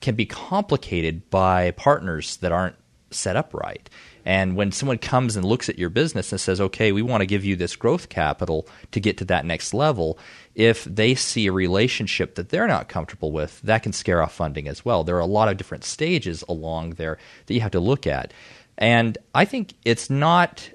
can 0.00 0.14
be 0.14 0.26
complicated 0.26 1.30
by 1.30 1.70
partners 1.72 2.36
that 2.38 2.52
aren't 2.52 2.76
set 3.10 3.36
up 3.36 3.54
right. 3.54 3.88
And 4.24 4.54
when 4.54 4.70
someone 4.70 4.98
comes 4.98 5.36
and 5.36 5.44
looks 5.44 5.68
at 5.68 5.78
your 5.78 5.88
business 5.88 6.30
and 6.30 6.40
says, 6.40 6.60
okay, 6.60 6.92
we 6.92 7.02
want 7.02 7.22
to 7.22 7.26
give 7.26 7.44
you 7.44 7.56
this 7.56 7.74
growth 7.76 8.08
capital 8.08 8.68
to 8.92 9.00
get 9.00 9.18
to 9.18 9.24
that 9.26 9.46
next 9.46 9.72
level, 9.72 10.18
if 10.54 10.84
they 10.84 11.14
see 11.14 11.46
a 11.46 11.52
relationship 11.52 12.34
that 12.34 12.50
they're 12.50 12.66
not 12.66 12.88
comfortable 12.88 13.32
with, 13.32 13.60
that 13.62 13.82
can 13.82 13.92
scare 13.92 14.22
off 14.22 14.34
funding 14.34 14.68
as 14.68 14.84
well. 14.84 15.04
There 15.04 15.16
are 15.16 15.20
a 15.20 15.26
lot 15.26 15.48
of 15.48 15.56
different 15.56 15.84
stages 15.84 16.44
along 16.48 16.90
there 16.90 17.18
that 17.46 17.54
you 17.54 17.60
have 17.60 17.70
to 17.72 17.80
look 17.80 18.06
at. 18.06 18.32
And 18.80 19.18
I 19.34 19.44
think 19.44 19.74
it's 19.84 20.10
not 20.10 20.68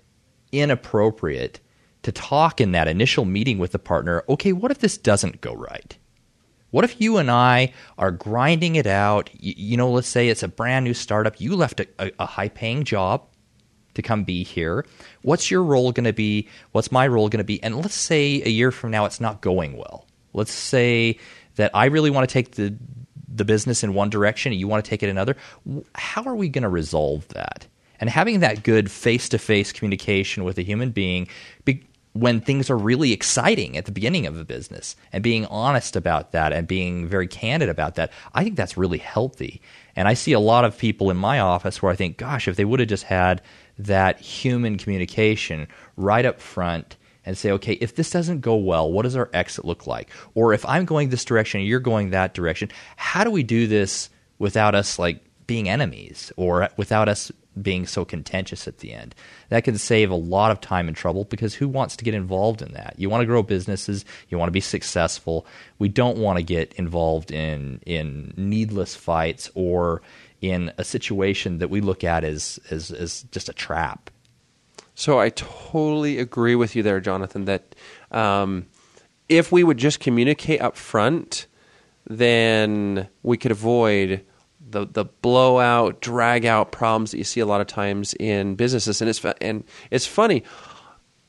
inappropriate 0.52 1.60
to 2.04 2.12
talk 2.12 2.62
in 2.62 2.72
that 2.72 2.88
initial 2.88 3.26
meeting 3.26 3.58
with 3.58 3.72
the 3.72 3.80
partner 3.80 4.24
okay, 4.30 4.54
what 4.54 4.72
if 4.72 4.80
this 4.80 4.98
doesn't 4.98 5.42
go 5.42 5.54
right? 5.54 5.98
What 6.70 6.86
if 6.86 7.02
you 7.02 7.18
and 7.18 7.32
I 7.32 7.74
are 7.98 8.12
grinding 8.12 8.76
it 8.76 8.86
out? 8.86 9.30
You, 9.34 9.54
you 9.58 9.78
know, 9.78 9.90
let's 9.90 10.08
say 10.08 10.30
it's 10.30 10.44
a 10.44 10.48
brand 10.48 10.84
new 10.84 10.94
startup. 10.94 11.40
You 11.42 11.56
left 11.56 11.80
a, 11.80 11.88
a, 12.00 12.12
a 12.20 12.26
high 12.26 12.50
paying 12.50 12.84
job 12.84 13.26
to 13.96 14.02
come 14.02 14.24
be 14.24 14.44
here. 14.44 14.86
What's 15.22 15.50
your 15.50 15.64
role 15.64 15.92
going 15.92 16.04
to 16.06 16.14
be? 16.14 16.48
What's 16.74 16.92
my 16.92 17.08
role 17.08 17.30
going 17.30 17.40
to 17.40 17.46
be? 17.46 17.64
And 17.64 17.78
let's 17.78 17.96
say 17.96 18.42
a 18.44 18.50
year 18.50 18.72
from 18.72 18.92
now 18.92 19.06
it's 19.06 19.22
not 19.22 19.42
going 19.42 19.78
well. 19.78 20.06
Let's 20.34 20.52
say 20.52 21.18
that 21.56 21.72
I 21.74 21.86
really 21.86 22.12
want 22.12 22.30
to 22.30 22.34
take 22.34 22.52
the 22.52 22.76
the 23.28 23.46
business 23.46 23.84
in 23.84 23.94
one 23.94 24.10
direction 24.10 24.52
and 24.52 24.60
you 24.60 24.68
want 24.68 24.86
to 24.86 24.90
take 24.90 25.04
it 25.04 25.10
another. 25.10 25.36
How 25.94 26.24
are 26.24 26.36
we 26.36 26.48
going 26.50 26.64
to 26.64 26.70
resolve 26.70 27.28
that? 27.30 27.68
And 28.00 28.10
having 28.10 28.40
that 28.42 28.64
good 28.64 28.92
face 28.92 29.30
to 29.30 29.38
face 29.38 29.72
communication 29.72 30.44
with 30.44 30.58
a 30.58 30.64
human 30.64 30.92
being 30.92 31.28
be, 31.64 31.84
when 32.16 32.40
things 32.40 32.70
are 32.70 32.78
really 32.78 33.12
exciting 33.12 33.76
at 33.76 33.84
the 33.86 33.92
beginning 33.92 34.26
of 34.26 34.40
a 34.40 34.46
business 34.46 34.96
and 35.12 35.22
being 35.22 35.46
honest 35.48 35.98
about 35.98 36.32
that 36.32 36.54
and 36.54 36.66
being 36.66 37.08
very 37.08 37.28
candid 37.28 37.68
about 37.68 37.96
that, 37.96 38.10
I 38.34 38.44
think 38.44 38.56
that's 38.56 38.78
really 38.78 39.00
healthy. 39.00 39.62
And 39.98 40.08
I 40.08 40.14
see 40.14 40.32
a 40.32 40.40
lot 40.40 40.64
of 40.64 40.78
people 40.78 41.12
in 41.12 41.18
my 41.18 41.40
office 41.40 41.82
where 41.82 41.92
I 41.92 41.96
think, 41.98 42.18
gosh, 42.18 42.48
if 42.48 42.56
they 42.56 42.64
would 42.64 42.80
have 42.80 42.88
just 42.88 43.04
had 43.04 43.42
that 43.78 44.20
human 44.20 44.78
communication 44.78 45.68
right 45.98 46.26
up 46.26 46.40
front 46.40 46.96
and 47.26 47.38
say, 47.38 47.52
okay, 47.52 47.74
if 47.74 47.96
this 47.96 48.12
doesn't 48.12 48.40
go 48.40 48.56
well, 48.56 48.90
what 48.90 49.04
does 49.04 49.18
our 49.18 49.30
exit 49.34 49.66
look 49.66 49.86
like? 49.86 50.10
Or 50.36 50.54
if 50.54 50.66
I'm 50.66 50.86
going 50.86 51.10
this 51.10 51.26
direction 51.26 51.60
and 51.60 51.68
you're 51.68 51.82
going 51.82 52.12
that 52.12 52.34
direction, 52.34 52.70
how 52.96 53.26
do 53.26 53.32
we 53.32 53.44
do 53.44 53.68
this 53.68 54.10
without 54.40 54.74
us 54.74 54.98
like 54.98 55.20
being 55.48 55.68
enemies 55.68 56.32
or 56.38 56.70
without 56.78 57.10
us 57.10 57.32
being 57.62 57.86
so 57.86 58.06
contentious 58.06 58.68
at 58.68 58.80
the 58.80 58.94
end? 58.94 59.16
That 59.50 59.64
can 59.64 59.78
save 59.78 60.12
a 60.12 60.16
lot 60.16 60.52
of 60.52 60.62
time 60.62 60.88
and 60.88 60.96
trouble 60.96 61.26
because 61.26 61.54
who 61.56 61.68
wants 61.68 61.96
to 61.98 62.04
get 62.04 62.14
involved 62.14 62.62
in 62.62 62.74
that? 62.74 62.96
You 62.98 63.10
want 63.10 63.22
to 63.22 63.26
grow 63.26 63.44
businesses, 63.44 64.06
you 64.30 64.38
want 64.38 64.48
to 64.48 64.54
be 64.54 64.62
successful. 64.62 65.46
We 65.80 65.90
don't 65.90 66.18
want 66.18 66.38
to 66.38 66.44
get 66.44 66.74
involved 66.74 67.32
in 67.32 67.80
in 67.86 68.34
needless 68.38 68.96
fights 68.96 69.50
or 69.56 70.02
in 70.42 70.72
a 70.78 70.84
situation 70.84 71.60
that 71.60 71.70
we 71.70 71.82
look 71.82 72.04
at 72.04 72.24
as 72.24 72.60
as, 72.70 72.92
as 72.92 73.24
just 73.32 73.50
a 73.50 73.54
trap. 73.54 74.10
So 74.96 75.20
I 75.20 75.30
totally 75.30 76.20
agree 76.20 76.56
with 76.56 76.76
you 76.76 76.84
there, 76.84 77.00
Jonathan. 77.00 77.46
That 77.46 77.76
um, 78.12 78.66
if 79.28 79.52
we 79.52 79.64
would 79.64 79.78
just 79.78 80.00
communicate 80.00 80.62
up 80.62 80.78
front, 80.78 81.48
then 82.08 83.08
we 83.24 83.38
could 83.38 83.52
avoid 83.52 84.26
the 84.76 84.86
the 84.86 85.06
blowout, 85.06 86.02
drag 86.02 86.46
out 86.46 86.72
problems 86.72 87.12
that 87.12 87.18
you 87.18 87.24
see 87.24 87.40
a 87.40 87.46
lot 87.46 87.62
of 87.62 87.68
times 87.68 88.14
in 88.16 88.56
businesses. 88.56 89.02
And 89.02 89.10
it's 89.10 89.24
and 89.42 89.64
it's 89.90 90.06
funny. 90.06 90.44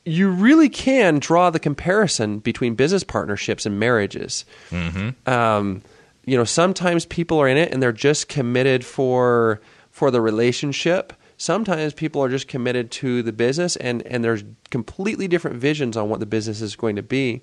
You 0.05 0.29
really 0.29 0.69
can 0.69 1.19
draw 1.19 1.49
the 1.49 1.59
comparison 1.59 2.39
between 2.39 2.75
business 2.75 3.03
partnerships 3.03 3.65
and 3.65 3.79
marriages. 3.79 4.45
Mm-hmm. 4.69 5.29
Um, 5.29 5.81
you 6.25 6.37
know, 6.37 6.43
sometimes 6.43 7.05
people 7.05 7.39
are 7.39 7.47
in 7.47 7.57
it 7.57 7.73
and 7.73 7.81
they're 7.81 7.91
just 7.91 8.27
committed 8.29 8.85
for 8.85 9.61
for 9.91 10.11
the 10.11 10.21
relationship 10.21 11.13
sometimes 11.37 11.93
people 11.93 12.23
are 12.23 12.29
just 12.29 12.47
committed 12.47 12.91
to 12.91 13.23
the 13.23 13.31
business 13.31 13.75
and, 13.75 14.01
and 14.07 14.23
there's 14.23 14.43
completely 14.71 15.27
different 15.27 15.57
visions 15.57 15.95
on 15.95 16.09
what 16.09 16.19
the 16.19 16.25
business 16.25 16.61
is 16.61 16.75
going 16.75 16.95
to 16.95 17.03
be. 17.03 17.41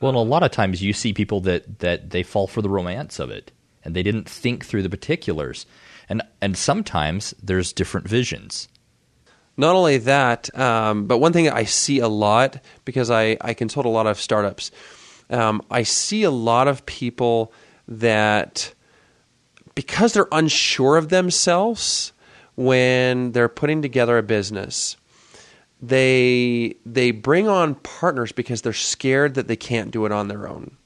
Well, 0.00 0.10
and 0.10 0.18
a 0.18 0.20
lot 0.20 0.42
of 0.42 0.50
times 0.50 0.82
you 0.82 0.92
see 0.92 1.12
people 1.12 1.40
that, 1.42 1.78
that 1.78 2.10
they 2.10 2.22
fall 2.22 2.46
for 2.46 2.60
the 2.60 2.68
romance 2.68 3.18
of 3.18 3.30
it 3.30 3.52
and 3.84 3.94
they 3.94 4.02
didn't 4.02 4.28
think 4.28 4.64
through 4.64 4.82
the 4.82 4.90
particulars. 4.90 5.66
And, 6.08 6.22
and 6.40 6.56
sometimes 6.56 7.34
there's 7.42 7.72
different 7.72 8.08
visions. 8.08 8.68
Not 9.56 9.76
only 9.76 9.98
that, 9.98 10.56
um, 10.58 11.06
but 11.06 11.18
one 11.18 11.32
thing 11.32 11.48
I 11.48 11.64
see 11.64 12.00
a 12.00 12.08
lot 12.08 12.62
because 12.84 13.10
I, 13.10 13.36
I 13.40 13.54
consult 13.54 13.86
a 13.86 13.90
lot 13.90 14.06
of 14.06 14.18
startups, 14.18 14.70
um, 15.30 15.62
I 15.70 15.84
see 15.84 16.24
a 16.24 16.30
lot 16.30 16.66
of 16.66 16.84
people 16.86 17.52
that 17.86 18.74
because 19.74 20.12
they're 20.12 20.28
unsure 20.32 20.96
of 20.96 21.08
themselves, 21.08 22.12
when 22.56 23.32
they're 23.32 23.48
putting 23.48 23.82
together 23.82 24.18
a 24.18 24.22
business, 24.22 24.96
they 25.82 26.76
they 26.86 27.10
bring 27.10 27.48
on 27.48 27.74
partners 27.76 28.32
because 28.32 28.62
they're 28.62 28.72
scared 28.72 29.34
that 29.34 29.48
they 29.48 29.56
can't 29.56 29.90
do 29.90 30.06
it 30.06 30.12
on 30.12 30.28
their 30.28 30.48
own. 30.48 30.76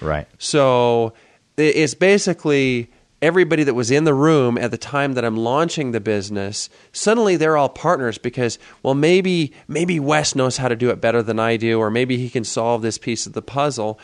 Right. 0.00 0.28
So 0.38 1.14
it's 1.56 1.94
basically 1.94 2.90
everybody 3.22 3.64
that 3.64 3.74
was 3.74 3.90
in 3.90 4.04
the 4.04 4.14
room 4.14 4.58
at 4.58 4.70
the 4.70 4.78
time 4.78 5.14
that 5.14 5.24
I'm 5.24 5.36
launching 5.36 5.92
the 5.92 6.00
business, 6.00 6.68
suddenly 6.92 7.36
they're 7.36 7.56
all 7.56 7.68
partners 7.68 8.18
because 8.18 8.58
well 8.82 8.94
maybe 8.94 9.52
maybe 9.66 9.98
Wes 9.98 10.34
knows 10.34 10.58
how 10.58 10.68
to 10.68 10.76
do 10.76 10.90
it 10.90 11.00
better 11.00 11.22
than 11.22 11.38
I 11.38 11.56
do 11.56 11.78
or 11.78 11.90
maybe 11.90 12.18
he 12.18 12.28
can 12.28 12.44
solve 12.44 12.82
this 12.82 12.98
piece 12.98 13.26
of 13.26 13.32
the 13.32 13.42
puzzle. 13.42 13.98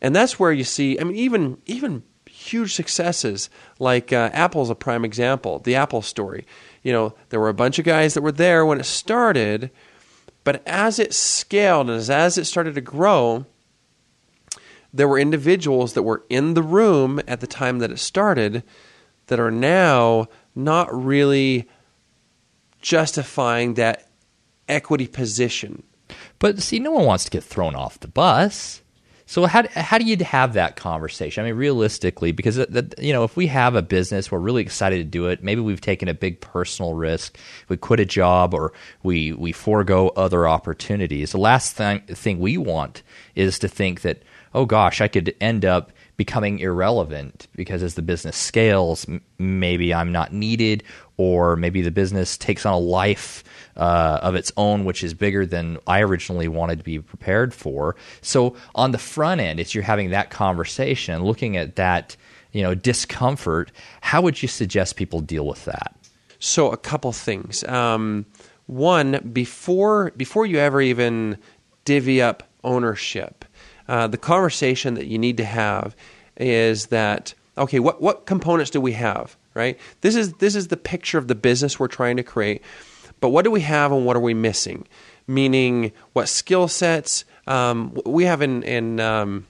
And 0.00 0.14
that's 0.14 0.38
where 0.38 0.52
you 0.52 0.64
see 0.64 0.98
I 1.00 1.04
mean 1.04 1.16
even 1.16 1.58
even 1.66 2.02
huge 2.26 2.74
successes. 2.74 3.50
Like 3.78 4.12
uh, 4.12 4.30
Apple's 4.32 4.70
a 4.70 4.74
prime 4.74 5.04
example. 5.04 5.58
The 5.58 5.76
Apple 5.76 6.02
story. 6.02 6.46
You 6.82 6.92
know, 6.92 7.14
there 7.30 7.40
were 7.40 7.48
a 7.48 7.54
bunch 7.54 7.78
of 7.78 7.84
guys 7.84 8.14
that 8.14 8.22
were 8.22 8.32
there 8.32 8.64
when 8.64 8.80
it 8.80 8.84
started, 8.84 9.70
but 10.44 10.62
as 10.66 10.98
it 10.98 11.12
scaled 11.12 11.90
and 11.90 11.98
as, 11.98 12.10
as 12.10 12.38
it 12.38 12.44
started 12.44 12.74
to 12.76 12.80
grow, 12.80 13.46
there 14.92 15.08
were 15.08 15.18
individuals 15.18 15.94
that 15.94 16.02
were 16.02 16.24
in 16.28 16.54
the 16.54 16.62
room 16.62 17.20
at 17.28 17.40
the 17.40 17.46
time 17.46 17.78
that 17.80 17.90
it 17.90 17.98
started 17.98 18.62
that 19.26 19.40
are 19.40 19.50
now 19.50 20.26
not 20.54 20.88
really 20.92 21.68
justifying 22.80 23.74
that 23.74 24.08
equity 24.68 25.06
position. 25.06 25.82
But 26.38 26.60
see, 26.60 26.78
no 26.78 26.92
one 26.92 27.04
wants 27.04 27.24
to 27.24 27.30
get 27.30 27.44
thrown 27.44 27.74
off 27.74 28.00
the 28.00 28.08
bus. 28.08 28.82
So 29.26 29.44
how 29.44 29.68
how 29.74 29.98
do 29.98 30.06
you 30.06 30.16
have 30.24 30.54
that 30.54 30.76
conversation? 30.76 31.44
I 31.44 31.48
mean, 31.48 31.58
realistically, 31.58 32.32
because 32.32 32.56
you 32.96 33.12
know, 33.12 33.24
if 33.24 33.36
we 33.36 33.46
have 33.48 33.74
a 33.74 33.82
business, 33.82 34.32
we're 34.32 34.38
really 34.38 34.62
excited 34.62 34.96
to 34.96 35.04
do 35.04 35.26
it. 35.26 35.44
Maybe 35.44 35.60
we've 35.60 35.82
taken 35.82 36.08
a 36.08 36.14
big 36.14 36.40
personal 36.40 36.94
risk. 36.94 37.36
We 37.68 37.76
quit 37.76 38.00
a 38.00 38.06
job, 38.06 38.54
or 38.54 38.72
we 39.02 39.34
we 39.34 39.52
forego 39.52 40.08
other 40.16 40.48
opportunities. 40.48 41.32
The 41.32 41.38
last 41.38 41.76
thing 41.76 42.00
thing 42.06 42.38
we 42.38 42.56
want 42.56 43.02
is 43.34 43.58
to 43.58 43.68
think 43.68 44.00
that, 44.00 44.22
oh 44.54 44.66
gosh, 44.66 45.00
I 45.00 45.08
could 45.08 45.34
end 45.40 45.64
up 45.64 45.92
becoming 46.16 46.58
irrelevant 46.58 47.46
because 47.54 47.82
as 47.82 47.94
the 47.94 48.02
business 48.02 48.36
scales, 48.36 49.08
m- 49.08 49.22
maybe 49.38 49.94
I'm 49.94 50.12
not 50.12 50.32
needed, 50.32 50.82
or 51.16 51.56
maybe 51.56 51.80
the 51.80 51.90
business 51.90 52.36
takes 52.36 52.66
on 52.66 52.72
a 52.72 52.78
life 52.78 53.44
uh, 53.76 54.18
of 54.22 54.34
its 54.34 54.52
own, 54.56 54.84
which 54.84 55.04
is 55.04 55.14
bigger 55.14 55.46
than 55.46 55.78
I 55.86 56.02
originally 56.02 56.48
wanted 56.48 56.78
to 56.78 56.84
be 56.84 56.98
prepared 56.98 57.54
for. 57.54 57.96
So 58.20 58.56
on 58.74 58.90
the 58.90 58.98
front 58.98 59.40
end, 59.40 59.60
it's 59.60 59.74
you're 59.74 59.84
having 59.84 60.10
that 60.10 60.30
conversation, 60.30 61.24
looking 61.24 61.56
at 61.56 61.76
that, 61.76 62.16
you 62.52 62.62
know, 62.62 62.74
discomfort. 62.74 63.70
How 64.00 64.20
would 64.20 64.42
you 64.42 64.48
suggest 64.48 64.96
people 64.96 65.20
deal 65.20 65.46
with 65.46 65.64
that? 65.66 65.94
So 66.40 66.70
a 66.70 66.76
couple 66.76 67.12
things. 67.12 67.64
Um, 67.64 68.26
one, 68.66 69.30
before 69.32 70.12
before 70.16 70.46
you 70.46 70.58
ever 70.58 70.80
even 70.80 71.38
divvy 71.84 72.20
up 72.20 72.42
ownership, 72.62 73.44
uh, 73.88 74.06
the 74.06 74.18
conversation 74.18 74.94
that 74.94 75.06
you 75.06 75.18
need 75.18 75.36
to 75.38 75.44
have 75.44 75.96
is 76.36 76.86
that 76.86 77.34
okay, 77.56 77.80
what 77.80 78.00
what 78.00 78.26
components 78.26 78.70
do 78.70 78.80
we 78.80 78.92
have? 78.92 79.36
Right. 79.54 79.78
This 80.02 80.14
is 80.14 80.34
this 80.34 80.54
is 80.54 80.68
the 80.68 80.76
picture 80.76 81.18
of 81.18 81.28
the 81.28 81.34
business 81.34 81.80
we're 81.80 81.88
trying 81.88 82.16
to 82.16 82.22
create. 82.22 82.62
But 83.20 83.30
what 83.30 83.44
do 83.44 83.50
we 83.50 83.62
have 83.62 83.90
and 83.90 84.06
what 84.06 84.16
are 84.16 84.20
we 84.20 84.34
missing? 84.34 84.86
Meaning, 85.26 85.92
what 86.12 86.28
skill 86.28 86.68
sets 86.68 87.24
um, 87.46 87.98
we 88.06 88.24
have 88.24 88.42
in 88.42 88.62
in 88.62 89.00
um, 89.00 89.46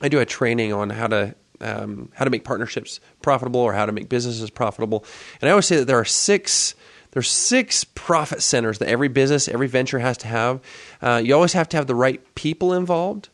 I 0.00 0.08
do 0.08 0.20
a 0.20 0.26
training 0.26 0.72
on 0.72 0.90
how 0.90 1.08
to 1.08 1.34
um, 1.60 2.10
how 2.14 2.24
to 2.24 2.30
make 2.30 2.44
partnerships 2.44 3.00
profitable 3.22 3.60
or 3.60 3.72
how 3.72 3.86
to 3.86 3.92
make 3.92 4.08
businesses 4.08 4.50
profitable, 4.50 5.04
and 5.40 5.48
I 5.48 5.52
always 5.52 5.66
say 5.66 5.76
that 5.76 5.86
there 5.86 5.98
are 5.98 6.04
six 6.04 6.74
there's 7.14 7.30
six 7.30 7.84
profit 7.84 8.42
centers 8.42 8.78
that 8.78 8.88
every 8.88 9.06
business, 9.06 9.46
every 9.46 9.68
venture 9.68 10.00
has 10.00 10.18
to 10.18 10.26
have. 10.26 10.60
Uh, 11.00 11.22
you 11.24 11.32
always 11.32 11.52
have 11.52 11.68
to 11.68 11.76
have 11.76 11.86
the 11.86 11.94
right 11.94 12.20
people 12.34 12.74
involved. 12.74 13.28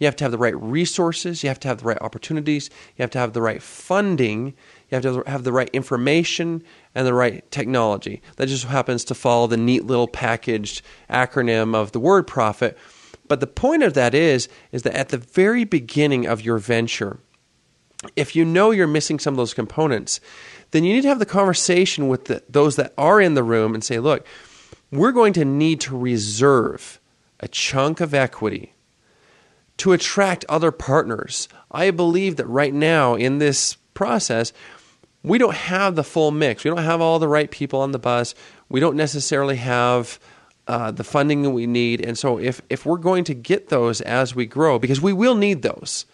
You 0.00 0.06
have 0.06 0.16
to 0.16 0.24
have 0.24 0.32
the 0.32 0.38
right 0.38 0.60
resources. 0.60 1.42
You 1.42 1.48
have 1.48 1.60
to 1.60 1.68
have 1.68 1.78
the 1.78 1.84
right 1.84 2.00
opportunities. 2.00 2.68
You 2.96 3.02
have 3.02 3.10
to 3.12 3.18
have 3.18 3.32
the 3.32 3.42
right 3.42 3.62
funding. 3.62 4.46
You 4.90 5.00
have 5.00 5.02
to 5.02 5.22
have 5.26 5.44
the 5.44 5.52
right 5.52 5.70
information 5.72 6.64
and 6.94 7.06
the 7.06 7.14
right 7.14 7.48
technology. 7.50 8.20
That 8.36 8.48
just 8.48 8.64
happens 8.64 9.04
to 9.04 9.14
follow 9.14 9.46
the 9.46 9.56
neat 9.56 9.84
little 9.84 10.08
packaged 10.08 10.82
acronym 11.08 11.74
of 11.74 11.92
the 11.92 12.00
word 12.00 12.26
profit. 12.26 12.76
But 13.28 13.40
the 13.40 13.46
point 13.46 13.82
of 13.82 13.94
that 13.94 14.14
is, 14.14 14.48
is 14.72 14.82
that 14.82 14.94
at 14.94 15.10
the 15.10 15.18
very 15.18 15.64
beginning 15.64 16.26
of 16.26 16.42
your 16.42 16.58
venture, 16.58 17.20
if 18.16 18.36
you 18.36 18.44
know 18.44 18.70
you're 18.72 18.86
missing 18.86 19.18
some 19.18 19.34
of 19.34 19.38
those 19.38 19.54
components, 19.54 20.20
then 20.72 20.84
you 20.84 20.92
need 20.92 21.02
to 21.02 21.08
have 21.08 21.20
the 21.20 21.26
conversation 21.26 22.08
with 22.08 22.26
the, 22.26 22.42
those 22.48 22.76
that 22.76 22.92
are 22.98 23.20
in 23.20 23.34
the 23.34 23.42
room 23.42 23.74
and 23.74 23.82
say, 23.82 23.98
look, 23.98 24.26
we're 24.90 25.12
going 25.12 25.32
to 25.34 25.44
need 25.44 25.80
to 25.80 25.96
reserve 25.96 27.00
a 27.40 27.48
chunk 27.48 28.00
of 28.00 28.12
equity 28.12 28.73
to 29.78 29.92
attract 29.92 30.44
other 30.48 30.70
partners. 30.70 31.48
I 31.70 31.90
believe 31.90 32.36
that 32.36 32.46
right 32.46 32.72
now 32.72 33.14
in 33.14 33.38
this 33.38 33.74
process, 33.94 34.52
we 35.22 35.38
don't 35.38 35.54
have 35.54 35.96
the 35.96 36.04
full 36.04 36.30
mix. 36.30 36.64
We 36.64 36.70
don't 36.70 36.84
have 36.84 37.00
all 37.00 37.18
the 37.18 37.28
right 37.28 37.50
people 37.50 37.80
on 37.80 37.92
the 37.92 37.98
bus. 37.98 38.34
We 38.68 38.80
don't 38.80 38.96
necessarily 38.96 39.56
have 39.56 40.20
uh, 40.66 40.90
the 40.90 41.04
funding 41.04 41.42
that 41.42 41.50
we 41.50 41.66
need. 41.66 42.04
And 42.04 42.16
so, 42.16 42.38
if, 42.38 42.62
if 42.70 42.86
we're 42.86 42.98
going 42.98 43.24
to 43.24 43.34
get 43.34 43.68
those 43.68 44.00
as 44.00 44.34
we 44.34 44.46
grow, 44.46 44.78
because 44.78 45.00
we 45.00 45.12
will 45.12 45.34
need 45.34 45.62
those, 45.62 46.06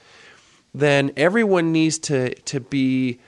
then 0.74 1.12
everyone 1.16 1.72
needs 1.72 1.98
to, 1.98 2.34
to 2.34 2.60
be 2.60 3.20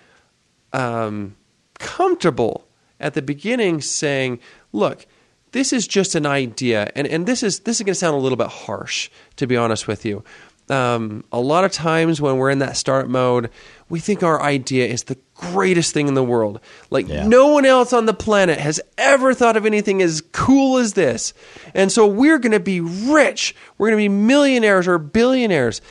um, 0.73 1.37
comfortable 1.79 2.67
at 3.01 3.15
the 3.15 3.23
beginning 3.23 3.81
saying, 3.81 4.41
look, 4.73 5.07
this 5.53 5.73
is 5.73 5.87
just 5.87 6.15
an 6.15 6.27
idea, 6.27 6.91
and, 6.97 7.07
and 7.07 7.27
this 7.27 7.43
is 7.43 7.61
this 7.61 7.77
is 7.77 7.83
going 7.83 7.93
to 7.93 7.99
sound 7.99 8.15
a 8.15 8.19
little 8.19 8.37
bit 8.37 8.49
harsh, 8.49 9.11
to 9.37 9.47
be 9.47 9.57
honest 9.57 9.87
with 9.87 10.05
you. 10.05 10.25
Um, 10.71 11.25
a 11.33 11.41
lot 11.41 11.65
of 11.65 11.73
times 11.73 12.21
when 12.21 12.39
we're 12.39 12.51
in 12.51 12.61
that 12.61 12.77
start 12.77 13.09
mode, 13.09 13.51
we 13.91 14.01
think 14.01 14.23
our 14.23 14.41
idea 14.41 14.87
is 14.87 15.05
the 15.05 15.19
greatest 15.35 15.93
thing 15.93 16.09
in 16.09 16.15
the 16.15 16.25
world. 16.25 16.61
Like 16.89 17.09
yeah. 17.09 17.27
no 17.27 17.49
one 17.49 17.67
else 17.67 17.93
on 17.93 18.07
the 18.07 18.15
planet 18.15 18.59
has 18.59 18.81
ever 18.97 19.35
thought 19.35 19.57
of 19.57 19.67
anything 19.67 20.01
as 20.01 20.23
cool 20.33 20.79
as 20.79 20.95
this. 20.95 21.35
And 21.75 21.93
so 21.93 22.07
we're 22.07 22.39
going 22.39 22.53
to 22.53 22.61
be 22.61 22.81
rich. 22.81 23.55
We're 23.77 23.89
going 23.89 23.99
to 23.99 24.09
be 24.09 24.09
millionaires 24.09 24.89
or 24.89 24.99
billionaires. 24.99 25.83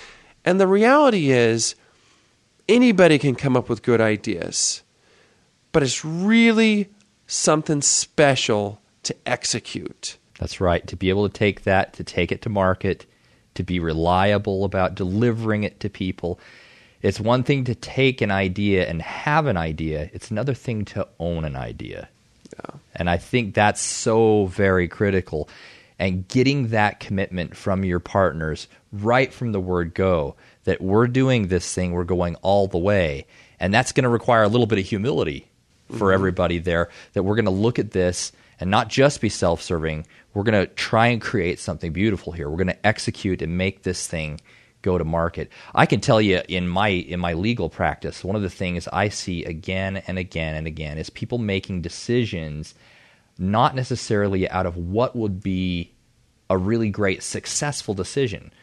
And 0.46 0.60
the 0.60 0.68
reality 0.68 1.32
is 1.32 1.76
anybody 2.68 3.20
can 3.20 3.36
come 3.36 3.56
up 3.56 3.70
with 3.70 3.84
good 3.84 4.02
ideas. 4.02 4.82
But 5.74 5.84
it's 5.84 6.04
really 6.04 6.90
something 7.28 7.82
special 7.82 8.81
to 9.04 9.16
execute. 9.26 10.18
That's 10.40 10.60
right. 10.60 10.86
To 10.88 10.96
be 10.96 11.10
able 11.10 11.28
to 11.28 11.34
take 11.34 11.64
that, 11.64 11.94
to 11.94 12.04
take 12.04 12.32
it 12.32 12.42
to 12.44 12.50
market, 12.50 13.06
to 13.56 13.64
be 13.64 13.80
reliable 13.80 14.64
about 14.64 14.96
delivering 14.96 15.64
it 15.64 15.80
to 15.82 15.90
people. 15.90 16.40
It's 17.02 17.20
one 17.20 17.44
thing 17.44 17.64
to 17.66 17.76
take 17.76 18.22
an 18.22 18.32
idea 18.32 18.88
and 18.88 19.02
have 19.02 19.48
an 19.48 19.58
idea, 19.58 20.10
it's 20.14 20.32
another 20.32 20.54
thing 20.54 20.86
to 20.86 21.08
own 21.20 21.46
an 21.46 21.56
idea. 21.56 22.10
Yeah. 22.54 22.76
And 22.96 23.10
I 23.10 23.18
think 23.18 23.54
that's 23.54 23.82
so 23.82 24.46
very 24.46 24.88
critical. 24.88 25.50
And 25.98 26.28
getting 26.28 26.70
that 26.70 27.00
commitment 27.00 27.56
from 27.56 27.86
your 27.86 28.00
partners 28.00 28.68
right 28.92 29.34
from 29.34 29.52
the 29.52 29.60
word 29.60 29.94
go 29.94 30.36
that 30.64 30.82
we're 30.82 31.08
doing 31.08 31.48
this 31.48 31.74
thing, 31.74 31.92
we're 31.92 32.04
going 32.04 32.36
all 32.36 32.68
the 32.68 32.78
way. 32.78 33.26
And 33.60 33.74
that's 33.74 33.92
going 33.92 34.04
to 34.04 34.10
require 34.10 34.44
a 34.44 34.48
little 34.48 34.68
bit 34.68 34.80
of 34.80 34.86
humility 34.86 35.48
for 35.90 36.08
mm-hmm. 36.08 36.14
everybody 36.14 36.58
there 36.60 36.90
that 37.14 37.24
we're 37.24 37.36
going 37.36 37.46
to 37.46 37.52
look 37.52 37.80
at 37.80 37.92
this 37.92 38.32
and 38.62 38.72
not 38.72 38.88
just 38.88 39.20
be 39.20 39.28
self 39.28 39.62
serving. 39.62 40.06
We're 40.34 40.44
going 40.44 40.66
to 40.66 40.74
try 40.74 41.08
and 41.08 41.20
create 41.20 41.60
something 41.60 41.92
beautiful 41.92 42.32
here. 42.32 42.50
We're 42.50 42.58
going 42.58 42.68
to 42.68 42.88
execute 42.88 43.42
and 43.42 43.58
make 43.58 43.82
this 43.82 44.08
thing 44.08 44.40
go 44.82 44.98
to 44.98 45.04
market. 45.04 45.50
I 45.76 45.86
can 45.86 46.00
tell 46.00 46.22
you 46.22 46.42
in 46.48 46.68
my 46.68 46.90
in 46.90 47.20
my 47.20 47.34
legal 47.34 47.70
practice, 47.70 48.24
one 48.24 48.36
of 48.36 48.42
the 48.42 48.50
things 48.50 48.88
I 48.94 49.10
see 49.10 49.44
again 49.44 49.98
and 50.08 50.18
again 50.18 50.56
and 50.56 50.68
again 50.68 50.98
is 50.98 51.10
people 51.10 51.40
making 51.40 51.82
decisions 51.82 52.74
not 53.38 53.76
necessarily 53.76 54.48
out 54.50 54.66
of 54.66 54.78
what 54.78 55.16
would 55.16 55.42
be 55.42 55.92
a 56.50 56.58
really 56.58 56.90
great 56.90 57.24
successful 57.24 57.94
decision, 57.94 58.54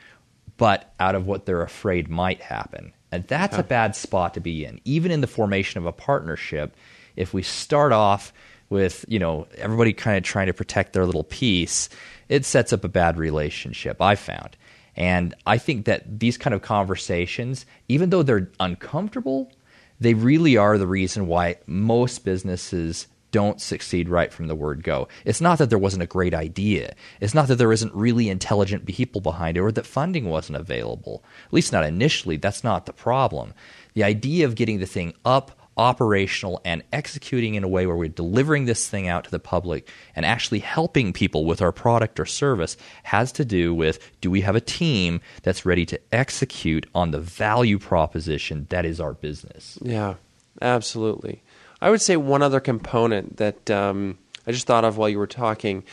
but 0.57 0.93
out 1.01 1.15
of 1.15 1.27
what 1.27 1.47
they're 1.47 1.63
afraid 1.63 2.09
might 2.09 2.41
happen. 2.41 2.93
And 3.11 3.27
that's 3.27 3.57
a 3.57 3.63
bad 3.63 3.97
spot 3.97 4.35
to 4.35 4.41
be 4.41 4.65
in. 4.65 4.81
Even 4.85 5.11
in 5.11 5.23
the 5.23 5.27
formation 5.27 5.79
of 5.79 5.87
a 5.87 5.93
partnership, 5.93 6.77
if 7.17 7.33
we 7.33 7.43
start 7.43 7.91
off 7.91 8.33
with, 8.71 9.05
you 9.09 9.19
know, 9.19 9.47
everybody 9.57 9.93
kind 9.93 10.17
of 10.17 10.25
trying 10.25 10.47
to 10.47 10.53
protect 10.53 10.93
their 10.93 11.07
little 11.07 11.25
piece, 11.25 11.89
it 12.29 12.45
sets 12.45 12.73
up 12.73 12.85
a 12.85 12.89
bad 12.89 13.19
relationship, 13.19 14.01
I 14.03 14.15
found. 14.15 14.57
And 14.97 15.35
I 15.47 15.59
think 15.59 15.85
that 15.87 16.19
these 16.21 16.37
kind 16.37 16.55
of 16.55 16.63
conversations, 16.63 17.67
even 17.89 18.11
though 18.11 18.23
they're 18.23 18.51
uncomfortable, 18.59 19.53
they 20.01 20.15
really 20.15 20.57
are 20.57 20.77
the 20.77 20.87
reason 20.87 21.27
why 21.27 21.57
most 21.67 22.25
businesses 22.25 23.07
don't 23.31 23.61
succeed 23.61 24.09
right 24.09 24.33
from 24.33 24.47
the 24.47 24.55
word 24.55 24.83
go. 24.83 25.07
It's 25.25 25.41
not 25.41 25.59
that 25.59 25.69
there 25.71 25.79
wasn't 25.79 26.03
a 26.03 26.07
great 26.07 26.35
idea. 26.35 26.95
It's 27.21 27.35
not 27.35 27.49
that 27.49 27.57
there 27.57 27.73
isn't 27.73 27.95
really 27.95 28.29
intelligent 28.29 28.87
people 28.87 29.21
behind 29.21 29.57
it 29.57 29.61
or 29.61 29.71
that 29.73 29.87
funding 29.87 30.29
wasn't 30.29 30.57
available. 30.57 31.23
At 31.47 31.53
least 31.53 31.73
not 31.73 31.85
initially. 31.85 32.37
That's 32.37 32.65
not 32.65 32.87
the 32.87 32.93
problem. 32.93 33.53
The 33.95 34.05
idea 34.05 34.47
of 34.47 34.55
getting 34.55 34.79
the 34.79 34.87
thing 34.87 35.13
up, 35.25 35.58
operational 35.79 36.61
and 36.65 36.83
executing 36.93 37.55
in 37.55 37.65
a 37.65 37.69
way 37.69 37.87
where 37.87 37.97
we're 37.97 38.09
delivering 38.09 38.65
this 38.65 38.89
thing 38.89 39.09
out 39.09 39.25
to 39.25 39.31
the 39.31 39.39
public 39.39 39.89
and 40.15 40.27
actually 40.27 40.59
helping 40.59 41.13
people 41.13 41.45
with 41.47 41.63
our 41.63 41.73
product 41.73 42.19
or 42.19 42.27
service 42.27 42.77
has 43.05 43.33
to 43.33 43.45
do 43.45 43.73
with 43.73 43.99
do 44.21 44.31
we 44.31 44.41
have 44.41 44.57
a 44.57 44.61
team 44.61 45.21
that's 45.43 45.65
ready 45.65 45.87
to 45.87 45.99
execute 46.13 46.87
on 46.95 47.13
the 47.13 47.21
value 47.21 47.79
proposition 47.79 48.67
that 48.71 48.85
is 48.85 49.01
our 49.01 49.15
business? 49.15 49.79
Yeah, 49.81 50.15
absolutely. 50.61 51.43
I 51.81 51.91
would 51.91 52.03
say 52.03 52.17
one 52.17 52.43
other 52.43 52.61
component 52.61 53.37
that 53.37 53.71
um, 53.71 54.19
I 54.47 54.53
just 54.53 54.67
thought 54.67 54.85
of 54.85 54.99
while 54.99 55.09
you 55.09 55.19
were 55.19 55.27
talking, 55.29 55.85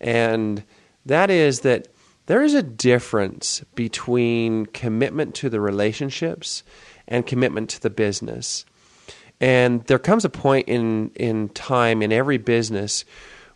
and 0.00 0.64
that 1.04 1.30
is 1.30 1.60
that 1.60 1.88
there 2.26 2.42
is 2.42 2.54
a 2.54 2.62
difference 2.62 3.62
between 3.74 4.66
commitment 4.66 5.34
to 5.36 5.50
the 5.50 5.60
relationships 5.60 6.62
and 7.06 7.26
commitment 7.26 7.68
to 7.70 7.82
the 7.82 7.90
business. 7.90 8.64
And 9.44 9.84
there 9.88 9.98
comes 9.98 10.24
a 10.24 10.30
point 10.30 10.68
in, 10.68 11.10
in 11.16 11.50
time 11.50 12.00
in 12.00 12.14
every 12.14 12.38
business 12.38 13.04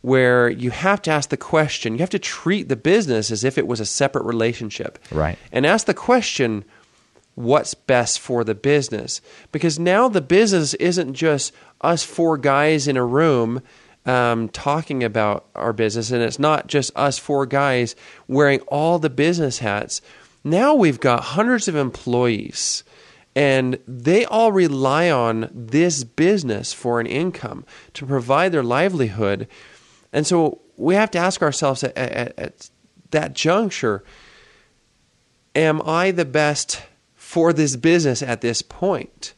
where 0.03 0.51
you 0.51 0.71
have 0.71 1.01
to 1.01 1.11
ask 1.11 1.31
the 1.31 1.39
question, 1.39 1.95
you 1.95 2.01
have 2.01 2.11
to 2.11 2.19
treat 2.19 2.69
the 2.69 2.77
business 2.77 3.31
as 3.31 3.43
if 3.43 3.57
it 3.57 3.67
was 3.67 3.81
a 3.81 3.87
separate 3.87 4.27
relationship. 4.27 4.99
Right. 5.11 5.39
And 5.51 5.65
ask 5.65 5.87
the 5.87 5.95
question, 5.95 6.67
what's 7.37 7.73
best 7.73 8.21
for 8.21 8.45
the 8.45 8.55
business? 8.55 9.23
Because 9.51 9.79
now 9.79 10.11
the 10.11 10.21
business 10.21 10.75
isn't 10.75 11.15
just 11.15 11.55
us 11.81 12.03
four 12.03 12.37
guys 12.37 12.87
in 12.87 12.99
a 12.99 13.05
room 13.05 13.63
um, 14.05 14.51
talking 14.51 15.03
about 15.03 15.47
our 15.55 15.73
business, 15.73 16.11
and 16.11 16.23
it's 16.23 16.39
not 16.39 16.67
just 16.67 16.93
us 16.97 17.19
four 17.19 17.47
guys 17.47 17.97
wearing 18.27 18.61
all 18.69 18.99
the 18.99 19.09
business 19.09 19.61
hats. 19.61 20.03
Now 20.45 20.75
we've 20.75 21.01
got 21.01 21.25
hundreds 21.25 21.67
of 21.67 21.77
employees 21.77 22.85
and 23.35 23.79
they 23.87 24.25
all 24.25 24.53
rely 24.53 25.11
on 25.11 25.51
this 25.53 26.05
business 26.05 26.73
for 26.73 27.01
an 27.01 27.07
income 27.07 27.65
to 27.95 28.07
provide 28.07 28.53
their 28.53 28.63
livelihood. 28.63 29.47
And 30.13 30.27
so 30.27 30.61
we 30.77 30.95
have 30.95 31.11
to 31.13 31.19
ask 31.19 31.43
ourselves 31.43 31.85
at, 31.85 31.97
at, 31.97 32.39
at 32.39 32.71
that 33.11 33.35
juncture 33.35 34.05
Am 35.55 35.83
I 35.83 36.13
the 36.13 36.25
best 36.25 36.83
for 37.17 37.53
this 37.53 37.75
business 37.75 38.23
at 38.23 38.43
this 38.43 38.63
point? 38.63 39.35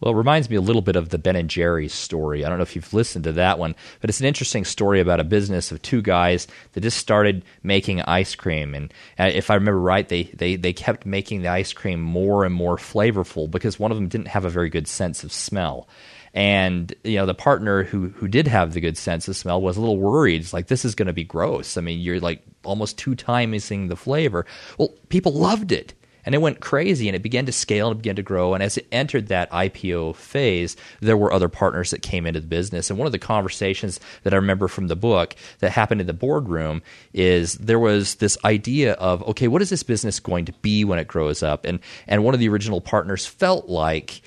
Well, 0.00 0.12
it 0.12 0.18
reminds 0.18 0.50
me 0.50 0.56
a 0.56 0.60
little 0.60 0.82
bit 0.82 0.96
of 0.96 1.08
the 1.08 1.18
Ben 1.18 1.36
and 1.36 1.48
Jerry's 1.48 1.94
story. 1.94 2.44
I 2.44 2.48
don't 2.48 2.58
know 2.58 2.62
if 2.62 2.76
you've 2.76 2.92
listened 2.92 3.24
to 3.24 3.32
that 3.32 3.58
one, 3.58 3.74
but 4.00 4.10
it's 4.10 4.20
an 4.20 4.26
interesting 4.26 4.64
story 4.64 5.00
about 5.00 5.20
a 5.20 5.24
business 5.24 5.72
of 5.72 5.80
two 5.80 6.02
guys 6.02 6.46
that 6.72 6.82
just 6.82 6.98
started 6.98 7.44
making 7.62 8.02
ice 8.02 8.34
cream. 8.34 8.74
And 8.74 8.92
uh, 9.18 9.30
if 9.32 9.50
I 9.50 9.54
remember 9.54 9.80
right, 9.80 10.06
they, 10.06 10.24
they, 10.24 10.56
they 10.56 10.74
kept 10.74 11.06
making 11.06 11.42
the 11.42 11.48
ice 11.48 11.72
cream 11.72 12.00
more 12.02 12.44
and 12.44 12.54
more 12.54 12.76
flavorful 12.76 13.50
because 13.50 13.78
one 13.78 13.90
of 13.90 13.96
them 13.96 14.08
didn't 14.08 14.28
have 14.28 14.44
a 14.44 14.50
very 14.50 14.68
good 14.68 14.86
sense 14.86 15.24
of 15.24 15.32
smell. 15.32 15.88
And 16.34 16.94
you 17.02 17.16
know 17.16 17.24
the 17.24 17.32
partner 17.32 17.82
who 17.82 18.10
who 18.10 18.28
did 18.28 18.46
have 18.46 18.74
the 18.74 18.80
good 18.82 18.98
sense 18.98 19.26
of 19.26 19.36
smell 19.36 19.62
was 19.62 19.78
a 19.78 19.80
little 19.80 19.96
worried. 19.96 20.42
It's 20.42 20.52
like 20.52 20.66
this 20.66 20.84
is 20.84 20.94
going 20.94 21.06
to 21.06 21.14
be 21.14 21.24
gross. 21.24 21.78
I 21.78 21.80
mean, 21.80 21.98
you're 21.98 22.20
like 22.20 22.42
almost 22.62 22.98
two 22.98 23.14
timing 23.14 23.88
the 23.88 23.96
flavor. 23.96 24.44
Well, 24.76 24.92
people 25.08 25.32
loved 25.32 25.72
it 25.72 25.94
and 26.26 26.34
it 26.34 26.38
went 26.38 26.60
crazy 26.60 27.08
and 27.08 27.14
it 27.14 27.22
began 27.22 27.46
to 27.46 27.52
scale 27.52 27.88
and 27.88 28.02
began 28.02 28.16
to 28.16 28.22
grow. 28.22 28.52
And 28.52 28.62
as 28.62 28.76
it 28.76 28.88
entered 28.90 29.28
that 29.28 29.50
IPO 29.52 30.16
phase, 30.16 30.76
there 31.00 31.16
were 31.16 31.32
other 31.32 31.48
partners 31.48 31.92
that 31.92 32.02
came 32.02 32.26
into 32.26 32.40
the 32.40 32.48
business. 32.48 32.90
And 32.90 32.98
one 32.98 33.06
of 33.06 33.12
the 33.12 33.18
conversations 33.18 34.00
that 34.24 34.34
I 34.34 34.36
remember 34.36 34.66
from 34.66 34.88
the 34.88 34.96
book 34.96 35.36
that 35.60 35.70
happened 35.70 36.00
in 36.00 36.08
the 36.08 36.12
boardroom 36.12 36.82
is 37.14 37.54
there 37.54 37.78
was 37.78 38.16
this 38.16 38.36
idea 38.44 38.94
of, 38.94 39.22
okay, 39.28 39.46
what 39.46 39.62
is 39.62 39.70
this 39.70 39.84
business 39.84 40.18
going 40.18 40.44
to 40.46 40.52
be 40.54 40.84
when 40.84 40.98
it 40.98 41.06
grows 41.06 41.42
up? 41.42 41.64
And 41.64 41.78
and 42.08 42.24
one 42.24 42.34
of 42.34 42.40
the 42.40 42.48
original 42.48 42.80
partners 42.80 43.24
felt 43.24 43.68
like 43.68 44.20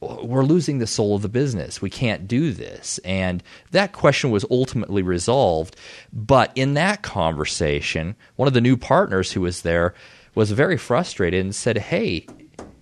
we're 0.00 0.44
losing 0.44 0.78
the 0.78 0.86
soul 0.86 1.14
of 1.14 1.22
the 1.22 1.28
business. 1.28 1.82
We 1.82 1.90
can't 1.90 2.26
do 2.26 2.52
this. 2.52 2.98
And 3.04 3.42
that 3.70 3.92
question 3.92 4.30
was 4.30 4.46
ultimately 4.50 5.02
resolved. 5.02 5.76
But 6.12 6.52
in 6.54 6.74
that 6.74 7.02
conversation, 7.02 8.16
one 8.36 8.48
of 8.48 8.54
the 8.54 8.62
new 8.62 8.78
partners 8.78 9.32
who 9.32 9.42
was 9.42 9.60
there 9.60 9.94
was 10.40 10.52
very 10.52 10.78
frustrated 10.78 11.38
and 11.38 11.54
said, 11.54 11.76
Hey, 11.76 12.26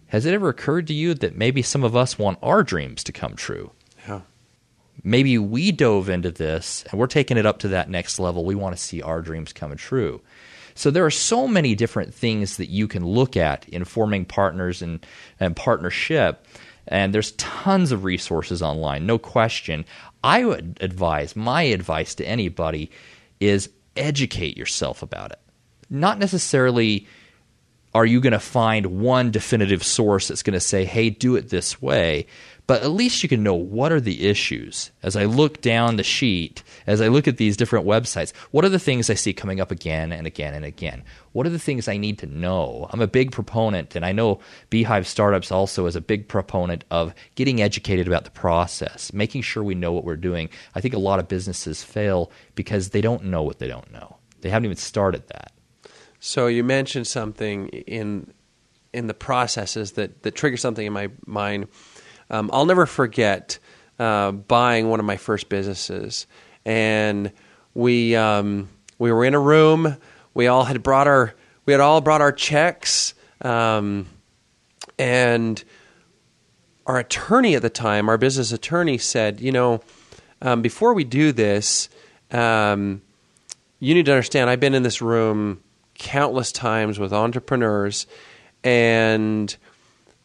has 0.07 0.25
it 0.25 0.33
ever 0.33 0.49
occurred 0.49 0.87
to 0.87 0.95
you 0.95 1.13
that 1.15 1.35
maybe 1.35 1.61
some 1.61 1.83
of 1.83 1.97
us 1.97 2.17
want 2.17 2.39
our 2.41 2.63
dreams 2.63 3.03
to 3.03 3.11
come 3.11 3.35
true? 3.35 3.73
Yeah. 4.07 4.21
Maybe 5.03 5.39
we 5.39 5.73
dove 5.73 6.09
into 6.09 6.31
this 6.31 6.85
and 6.89 7.01
we're 7.01 7.09
taking 7.09 7.37
it 7.37 7.47
up 7.47 7.59
to 7.59 7.69
that 7.69 7.91
next 7.91 8.21
level. 8.21 8.45
We 8.45 8.55
want 8.55 8.77
to 8.77 8.83
see 8.83 9.03
our 9.03 9.21
dreams 9.21 9.53
come 9.53 9.75
true. 9.75 10.21
So 10.77 10.93
there 10.93 11.05
are 11.05 11.11
so 11.11 11.49
many 11.49 11.75
different 11.75 12.15
things 12.15 12.59
that 12.59 12.71
you 12.71 12.87
can 12.87 13.05
look 13.05 13.37
at 13.37 13.69
in 13.69 13.83
forming 13.83 14.25
partners 14.25 14.81
and, 14.81 15.05
and 15.41 15.57
partnership. 15.57 16.47
And 16.87 17.13
there's 17.13 17.33
tons 17.33 17.91
of 17.91 18.05
resources 18.05 18.63
online, 18.63 19.05
no 19.05 19.19
question. 19.19 19.85
I 20.23 20.45
would 20.45 20.79
advise, 20.81 21.35
my 21.35 21.63
advice 21.63 22.15
to 22.15 22.25
anybody 22.25 22.93
is 23.41 23.69
educate 23.97 24.57
yourself 24.57 25.03
about 25.03 25.33
it. 25.33 25.41
Not 25.91 26.21
necessarily 26.21 27.09
are 27.99 28.07
you 28.07 28.21
going 28.21 28.33
to 28.33 28.39
find 28.39 29.01
one 29.01 29.33
definitive 29.33 29.83
source 29.83 30.29
that's 30.29 30.45
going 30.45 30.55
to 30.55 30.61
say, 30.61 30.85
hey, 30.85 31.11
do 31.11 31.35
it 31.35 31.49
this 31.49 31.83
way? 31.83 32.29
But 32.69 32.83
at 32.83 32.93
least 32.93 33.25
you 33.25 33.29
can 33.29 33.43
know 33.43 33.55
what 33.55 33.91
are 33.91 34.01
the 34.01 34.29
issues. 34.29 34.93
As 35.03 35.17
I 35.17 35.25
look 35.25 35.61
down 35.61 35.97
the 35.97 36.05
sheet, 36.05 36.63
as 36.87 37.01
I 37.01 37.09
look 37.09 37.27
at 37.27 37.39
these 37.39 37.57
different 37.57 37.87
websites, 37.87 38.33
what 38.53 38.65
are 38.65 38.69
the 38.69 38.79
things 38.79 39.11
I 39.11 39.15
see 39.15 39.33
coming 39.33 39.61
up 39.61 39.73
again 39.73 40.13
and 40.13 40.29
again 40.29 40.55
and 40.55 40.65
again? 40.65 41.03
What 41.33 41.45
are 41.45 41.51
the 41.51 41.59
things 41.59 41.89
I 41.89 41.97
need 41.97 42.19
to 42.19 42.27
know? 42.27 42.87
I'm 42.91 43.01
a 43.01 43.09
big 43.09 43.33
proponent, 43.33 43.97
and 43.97 44.07
I 44.07 44.13
know 44.13 44.39
Beehive 44.71 45.09
Startups 45.09 45.51
also 45.51 45.87
is 45.87 45.97
a 45.97 46.01
big 46.01 46.29
proponent 46.29 46.85
of 46.93 47.15
getting 47.35 47.61
educated 47.61 48.07
about 48.07 48.23
the 48.23 48.31
process, 48.31 49.13
making 49.13 49.43
sure 49.43 49.65
we 49.65 49.75
know 49.75 49.91
what 49.91 50.05
we're 50.05 50.15
doing. 50.15 50.51
I 50.77 50.81
think 50.81 50.95
a 50.95 50.99
lot 50.99 51.19
of 51.19 51.27
businesses 51.27 51.83
fail 51.83 52.31
because 52.55 52.91
they 52.91 53.01
don't 53.01 53.25
know 53.25 53.43
what 53.43 53.59
they 53.59 53.67
don't 53.67 53.91
know. 53.91 54.19
They 54.41 54.51
haven't 54.51 54.67
even 54.67 54.77
started 54.77 55.27
that. 55.27 55.53
So 56.21 56.47
you 56.47 56.65
mentioned 56.65 57.07
something 57.07 57.69
in 57.69 58.33
in 58.93 59.07
the 59.07 59.15
processes 59.15 59.93
that 59.93 60.23
that 60.23 60.35
trigger 60.35 60.57
something 60.57 60.87
in 60.87 60.93
my 60.93 61.11
mind. 61.27 61.69
Um, 62.31 62.51
I'll 62.53 62.67
never 62.67 62.87
forget 62.87 63.59
uh, 63.99 64.33
buying 64.33 64.89
one 64.89 65.01
of 65.01 65.07
my 65.07 65.17
first 65.17 65.49
businesses, 65.49 66.27
and 66.65 67.33
we 67.75 68.17
um, 68.17 68.69
we 68.99 69.13
were 69.13 69.25
in 69.25 69.35
a 69.35 69.41
room. 69.41 69.97
We 70.35 70.47
all 70.47 70.65
had 70.65 70.83
brought 70.83 71.07
our 71.07 71.35
we 71.67 71.73
had 71.73 71.81
all 71.81 72.01
brought 72.01 72.21
our 72.21 72.33
checks, 72.33 73.15
um, 73.43 74.07
and 74.99 75.63
our 76.87 76.99
attorney 76.99 77.55
at 77.55 77.63
the 77.63 77.71
time, 77.71 78.09
our 78.09 78.19
business 78.19 78.51
attorney, 78.51 78.99
said, 78.99 79.41
"You 79.41 79.53
know, 79.53 79.81
um, 80.43 80.63
before 80.63 80.95
we 80.95 81.05
do 81.05 81.33
this." 81.33 81.89
Um, 82.31 83.03
you 83.81 83.95
need 83.95 84.07
to 84.07 84.13
understand 84.13 84.51
I've 84.51 84.61
been 84.61 84.75
in 84.75 84.83
this 84.83 85.01
room 85.01 85.63
countless 85.99 86.53
times 86.53 86.99
with 86.99 87.13
entrepreneurs, 87.13 88.07
and 88.65 89.55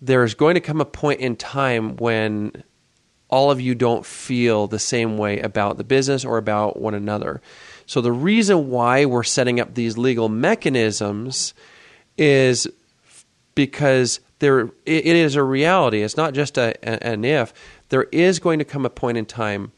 there's 0.02 0.34
going 0.34 0.56
to 0.56 0.62
come 0.62 0.82
a 0.82 0.86
point 0.86 1.20
in 1.20 1.36
time 1.36 1.98
when 1.98 2.64
all 3.30 3.50
of 3.50 3.60
you 3.60 3.74
don't 3.74 4.06
feel 4.06 4.68
the 4.68 4.80
same 4.80 5.18
way 5.18 5.40
about 5.40 5.78
the 5.78 5.84
business 5.84 6.24
or 6.24 6.38
about 6.38 6.80
one 6.80 6.94
another. 6.94 7.42
So, 7.86 8.00
the 8.00 8.12
reason 8.12 8.70
why 8.70 9.06
we're 9.06 9.24
setting 9.24 9.60
up 9.60 9.74
these 9.74 9.98
legal 9.98 10.30
mechanisms 10.30 11.54
is 12.18 12.68
because 13.56 14.20
there 14.40 14.72
it 14.86 15.06
is 15.06 15.36
a 15.36 15.44
reality. 15.44 16.02
It's 16.02 16.18
not 16.18 16.34
just 16.34 16.58
a, 16.58 16.76
an 16.88 17.26
if. 17.26 17.54
There 17.90 18.04
is 18.12 18.40
going 18.40 18.60
to 18.60 18.66
come 18.66 18.86
a 18.86 18.90
point 18.90 19.18
in 19.18 19.26
time 19.26 19.72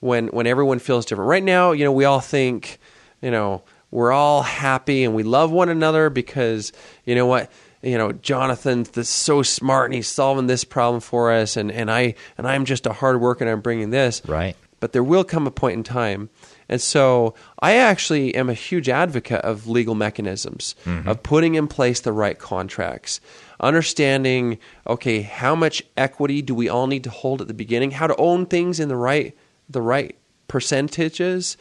when 0.00 0.28
when 0.28 0.46
everyone 0.46 0.78
feels 0.78 1.06
different. 1.06 1.28
Right 1.28 1.42
now, 1.42 1.72
you 1.72 1.84
know, 1.84 1.92
we 1.92 2.04
all 2.04 2.20
think, 2.20 2.78
you 3.20 3.30
know, 3.30 3.62
we're 3.90 4.12
all 4.12 4.42
happy 4.42 5.04
and 5.04 5.14
we 5.14 5.22
love 5.22 5.50
one 5.50 5.68
another 5.68 6.10
because 6.10 6.72
you 7.04 7.14
know 7.14 7.26
what 7.26 7.50
you 7.82 7.96
know 7.96 8.12
jonathan's 8.12 9.08
so 9.08 9.42
smart 9.42 9.86
and 9.86 9.94
he's 9.94 10.08
solving 10.08 10.46
this 10.46 10.64
problem 10.64 11.00
for 11.00 11.32
us 11.32 11.56
and, 11.56 11.70
and 11.72 11.90
i 11.90 12.14
and 12.38 12.46
i'm 12.46 12.64
just 12.64 12.86
a 12.86 12.92
hard 12.92 13.20
worker 13.20 13.44
and 13.44 13.50
i'm 13.50 13.60
bringing 13.60 13.90
this. 13.90 14.22
Right. 14.26 14.56
But 14.78 14.92
there 14.92 15.04
will 15.04 15.24
come 15.24 15.46
a 15.46 15.50
point 15.50 15.74
in 15.74 15.82
time. 15.82 16.30
And 16.68 16.80
so 16.80 17.34
i 17.58 17.76
actually 17.76 18.34
am 18.34 18.48
a 18.48 18.54
huge 18.54 18.88
advocate 18.88 19.42
of 19.42 19.66
legal 19.66 19.94
mechanisms 19.94 20.74
mm-hmm. 20.84 21.08
of 21.08 21.22
putting 21.22 21.54
in 21.54 21.66
place 21.66 22.00
the 22.00 22.12
right 22.12 22.38
contracts 22.38 23.20
understanding 23.60 24.58
okay 24.86 25.20
how 25.20 25.54
much 25.54 25.82
equity 25.96 26.40
do 26.40 26.54
we 26.54 26.68
all 26.68 26.86
need 26.86 27.04
to 27.04 27.10
hold 27.10 27.42
at 27.42 27.48
the 27.48 27.54
beginning? 27.54 27.90
How 27.90 28.06
to 28.06 28.16
own 28.16 28.46
things 28.46 28.80
in 28.80 28.88
the 28.88 28.96
right 28.96 29.36
the 29.68 29.82
right 29.82 30.16
percentages 30.48 31.56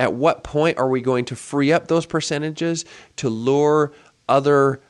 at 0.00 0.14
what 0.14 0.42
point 0.42 0.78
are 0.78 0.88
we 0.88 1.02
going 1.02 1.26
to 1.26 1.36
free 1.36 1.72
up 1.72 1.86
those 1.86 2.06
percentages 2.06 2.86
to 3.16 3.28
lure 3.28 3.92
other 4.28 4.80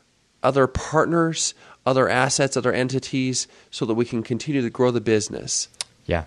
other 0.42 0.66
partners, 0.68 1.52
other 1.84 2.08
assets, 2.08 2.56
other 2.56 2.72
entities 2.72 3.48
so 3.70 3.84
that 3.84 3.94
we 3.94 4.04
can 4.04 4.22
continue 4.22 4.62
to 4.62 4.70
grow 4.70 4.92
the 4.92 5.00
business? 5.00 5.68
Yeah. 6.06 6.24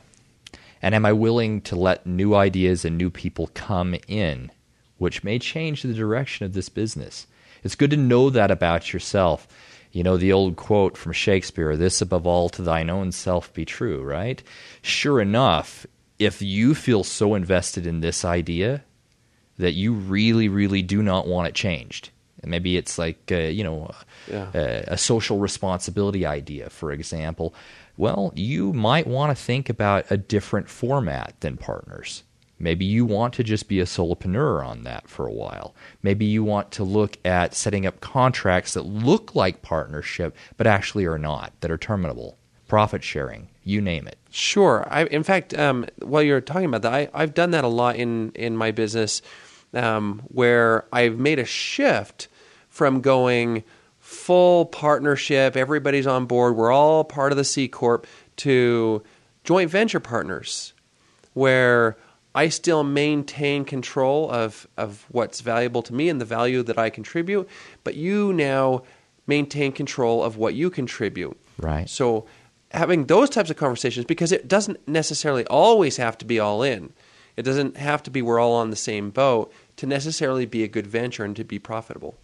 And 0.81 0.93
am 0.93 1.05
I 1.05 1.13
willing 1.13 1.61
to 1.61 1.77
let 1.77 2.05
new 2.05 2.35
ideas 2.35 2.83
and 2.83 2.97
new 2.97 3.09
people 3.09 3.49
come 3.53 3.95
in, 4.07 4.51
which 4.97 5.23
may 5.23 5.39
change 5.39 5.81
the 5.81 5.93
direction 5.93 6.45
of 6.45 6.53
this 6.53 6.67
business? 6.67 7.25
It's 7.63 7.75
good 7.75 7.91
to 7.91 7.97
know 7.97 8.29
that 8.29 8.51
about 8.51 8.91
yourself. 8.91 9.47
You 9.93 10.03
know, 10.03 10.17
the 10.17 10.33
old 10.33 10.57
quote 10.57 10.97
from 10.97 11.13
Shakespeare, 11.13 11.77
this 11.77 12.01
above 12.01 12.27
all 12.27 12.49
to 12.49 12.61
thine 12.61 12.89
own 12.89 13.13
self 13.13 13.53
be 13.53 13.63
true, 13.63 14.03
right? 14.03 14.43
Sure 14.81 15.21
enough, 15.21 15.87
if 16.25 16.41
you 16.41 16.75
feel 16.75 17.03
so 17.03 17.35
invested 17.35 17.85
in 17.85 18.01
this 18.01 18.25
idea 18.25 18.83
that 19.57 19.73
you 19.73 19.93
really, 19.93 20.49
really 20.49 20.81
do 20.81 21.03
not 21.03 21.27
want 21.27 21.47
it 21.47 21.53
changed, 21.53 22.09
and 22.41 22.49
maybe 22.49 22.77
it's 22.77 22.97
like 22.97 23.31
uh, 23.31 23.35
you 23.35 23.63
know 23.63 23.91
yeah. 24.29 24.49
a, 24.53 24.93
a 24.93 24.97
social 24.97 25.39
responsibility 25.39 26.25
idea, 26.25 26.69
for 26.69 26.91
example. 26.91 27.53
Well, 27.95 28.33
you 28.35 28.73
might 28.73 29.05
want 29.05 29.37
to 29.37 29.43
think 29.43 29.69
about 29.69 30.09
a 30.09 30.17
different 30.17 30.67
format 30.67 31.35
than 31.41 31.57
partners. 31.57 32.23
Maybe 32.57 32.85
you 32.85 33.05
want 33.05 33.33
to 33.35 33.43
just 33.43 33.67
be 33.67 33.79
a 33.79 33.85
solopreneur 33.85 34.65
on 34.65 34.83
that 34.83 35.09
for 35.09 35.27
a 35.27 35.33
while. 35.33 35.75
Maybe 36.01 36.25
you 36.25 36.43
want 36.43 36.71
to 36.71 36.83
look 36.83 37.17
at 37.25 37.53
setting 37.53 37.85
up 37.85 37.99
contracts 37.99 38.73
that 38.73 38.83
look 38.85 39.35
like 39.35 39.61
partnership 39.61 40.35
but 40.55 40.65
actually 40.65 41.05
are 41.05 41.19
not, 41.19 41.53
that 41.59 41.71
are 41.71 41.77
terminable, 41.77 42.37
profit 42.67 43.03
sharing, 43.03 43.49
you 43.63 43.81
name 43.81 44.07
it. 44.07 44.17
Sure. 44.29 44.87
I, 44.89 45.05
in 45.05 45.23
fact, 45.23 45.53
um, 45.53 45.85
while 46.01 46.21
you're 46.23 46.41
talking 46.41 46.65
about 46.65 46.81
that, 46.81 46.93
I, 46.93 47.09
I've 47.13 47.33
done 47.33 47.51
that 47.51 47.63
a 47.63 47.67
lot 47.67 47.95
in, 47.95 48.31
in 48.35 48.57
my 48.57 48.71
business 48.71 49.21
um, 49.73 50.21
where 50.27 50.85
I've 50.91 51.17
made 51.17 51.39
a 51.39 51.45
shift 51.45 52.27
from 52.69 53.01
going 53.01 53.63
full 53.99 54.65
partnership, 54.65 55.55
everybody's 55.55 56.07
on 56.07 56.25
board, 56.25 56.55
we're 56.55 56.71
all 56.71 57.03
part 57.03 57.31
of 57.31 57.37
the 57.37 57.43
C 57.43 57.67
Corp, 57.67 58.05
to 58.37 59.01
joint 59.43 59.69
venture 59.69 59.99
partners, 59.99 60.73
where 61.33 61.97
I 62.35 62.49
still 62.49 62.83
maintain 62.83 63.63
control 63.63 64.29
of, 64.29 64.67
of 64.75 65.05
what's 65.09 65.41
valuable 65.41 65.83
to 65.83 65.93
me 65.93 66.09
and 66.09 66.19
the 66.19 66.25
value 66.25 66.63
that 66.63 66.77
I 66.77 66.89
contribute, 66.89 67.47
but 67.83 67.95
you 67.95 68.33
now 68.33 68.83
maintain 69.27 69.71
control 69.71 70.23
of 70.23 70.35
what 70.35 70.53
you 70.53 70.69
contribute. 70.69 71.37
Right. 71.57 71.87
So 71.87 72.25
having 72.73 73.05
those 73.05 73.29
types 73.29 73.49
of 73.49 73.57
conversations 73.57 74.05
because 74.05 74.31
it 74.31 74.47
doesn't 74.47 74.87
necessarily 74.87 75.45
always 75.47 75.97
have 75.97 76.17
to 76.19 76.25
be 76.25 76.39
all 76.39 76.63
in. 76.63 76.91
It 77.35 77.43
doesn't 77.43 77.77
have 77.77 78.03
to 78.03 78.11
be 78.11 78.21
we're 78.21 78.39
all 78.39 78.53
on 78.53 78.69
the 78.69 78.75
same 78.75 79.09
boat 79.09 79.51
to 79.77 79.85
necessarily 79.85 80.45
be 80.45 80.63
a 80.63 80.67
good 80.67 80.87
venture 80.87 81.23
and 81.23 81.35
to 81.35 81.43
be 81.43 81.59
profitable. 81.59 82.15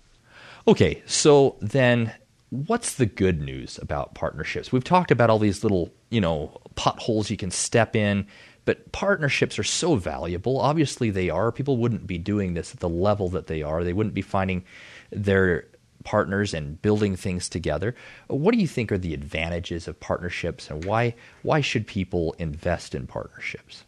Okay, 0.67 1.01
so 1.05 1.55
then 1.61 2.13
what's 2.49 2.95
the 2.95 3.05
good 3.05 3.41
news 3.41 3.79
about 3.79 4.13
partnerships? 4.13 4.71
We've 4.71 4.83
talked 4.83 5.11
about 5.11 5.29
all 5.29 5.39
these 5.39 5.63
little, 5.63 5.91
you 6.09 6.21
know, 6.21 6.59
potholes 6.75 7.29
you 7.29 7.37
can 7.37 7.51
step 7.51 7.95
in, 7.95 8.27
but 8.65 8.91
partnerships 8.91 9.57
are 9.57 9.63
so 9.63 9.95
valuable. 9.95 10.59
Obviously 10.59 11.09
they 11.09 11.29
are. 11.29 11.51
People 11.51 11.77
wouldn't 11.77 12.05
be 12.05 12.17
doing 12.17 12.53
this 12.53 12.73
at 12.73 12.79
the 12.79 12.89
level 12.89 13.29
that 13.29 13.47
they 13.47 13.63
are. 13.63 13.83
They 13.83 13.93
wouldn't 13.93 14.13
be 14.13 14.21
finding 14.21 14.63
their 15.11 15.65
partners 16.03 16.53
and 16.53 16.81
building 16.81 17.15
things 17.15 17.49
together. 17.49 17.95
What 18.27 18.53
do 18.53 18.59
you 18.59 18.67
think 18.67 18.91
are 18.91 18.97
the 18.97 19.13
advantages 19.13 19.87
of 19.87 19.99
partnerships 19.99 20.69
and 20.69 20.85
why 20.85 21.15
why 21.43 21.61
should 21.61 21.87
people 21.87 22.35
invest 22.39 22.95
in 22.95 23.07
partnerships? 23.07 23.83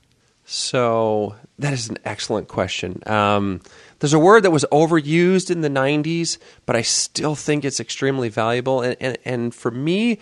So 0.46 1.36
that 1.60 1.72
is 1.72 1.90
an 1.90 1.98
excellent 2.04 2.48
question. 2.48 3.02
Um, 3.06 3.62
there's 4.00 4.14
a 4.14 4.20
word 4.20 4.44
that 4.44 4.52
was 4.52 4.66
overused 4.72 5.50
in 5.50 5.62
the 5.62 5.70
90s, 5.70 6.38
but 6.66 6.76
I 6.76 6.82
still 6.82 7.36
think 7.36 7.64
it's 7.64 7.80
extremely 7.80 8.28
valuable. 8.28 8.82
And, 8.82 8.98
and, 9.00 9.18
and 9.24 9.56
for 9.56 9.72
me, 9.72 10.20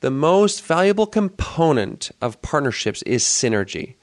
the 0.00 0.10
most 0.10 0.64
valuable 0.64 1.06
component 1.06 2.10
of 2.20 2.40
partnerships 2.42 3.02
is 3.02 3.22
synergy. 3.22 3.94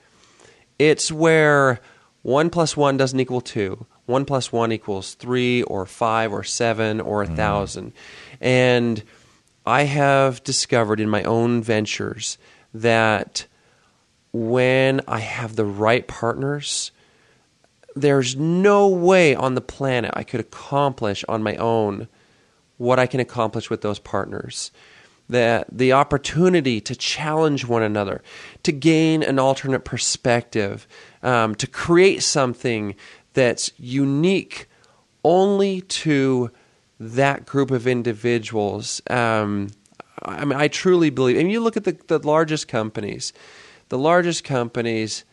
It's 0.79 1.11
where 1.11 1.81
one 2.21 2.49
plus 2.49 2.77
one 2.77 2.97
doesn't 2.97 3.19
equal 3.19 3.41
two, 3.41 3.85
one 4.05 4.25
plus 4.25 4.51
one 4.51 4.71
equals 4.71 5.13
three 5.15 5.63
or 5.63 5.85
five 5.85 6.31
or 6.33 6.43
seven 6.43 6.99
or 6.99 7.23
a 7.23 7.27
mm. 7.27 7.35
thousand. 7.35 7.93
And 8.41 9.03
I 9.65 9.83
have 9.83 10.43
discovered 10.43 10.99
in 10.99 11.09
my 11.09 11.23
own 11.23 11.61
ventures 11.63 12.37
that 12.73 13.45
when 14.33 15.01
I 15.07 15.19
have 15.19 15.55
the 15.55 15.65
right 15.65 16.07
partners, 16.07 16.91
there's 17.95 18.35
no 18.35 18.87
way 18.87 19.35
on 19.35 19.55
the 19.55 19.61
planet 19.61 20.11
I 20.15 20.23
could 20.23 20.39
accomplish 20.39 21.23
on 21.29 21.43
my 21.43 21.55
own 21.57 22.07
what 22.77 22.99
I 22.99 23.05
can 23.05 23.19
accomplish 23.19 23.69
with 23.69 23.81
those 23.81 23.99
partners. 23.99 24.71
That 25.29 25.67
the 25.71 25.93
opportunity 25.93 26.81
to 26.81 26.95
challenge 26.95 27.65
one 27.65 27.81
another, 27.81 28.21
to 28.63 28.73
gain 28.73 29.23
an 29.23 29.39
alternate 29.39 29.85
perspective, 29.85 30.85
um, 31.21 31.55
to 31.55 31.67
create 31.67 32.23
something 32.23 32.95
that's 33.33 33.71
unique 33.77 34.69
only 35.23 35.81
to 35.81 36.51
that 36.99 37.45
group 37.45 37.71
of 37.71 37.87
individuals. 37.87 39.01
Um, 39.09 39.69
I 40.21 40.45
mean, 40.45 40.57
I 40.57 40.67
truly 40.67 41.09
believe. 41.09 41.37
And 41.37 41.51
you 41.51 41.59
look 41.59 41.75
at 41.77 41.83
the, 41.83 41.97
the 42.07 42.19
largest 42.19 42.67
companies 42.67 43.33
the 43.89 43.97
largest 43.99 44.43
companies 44.43 45.23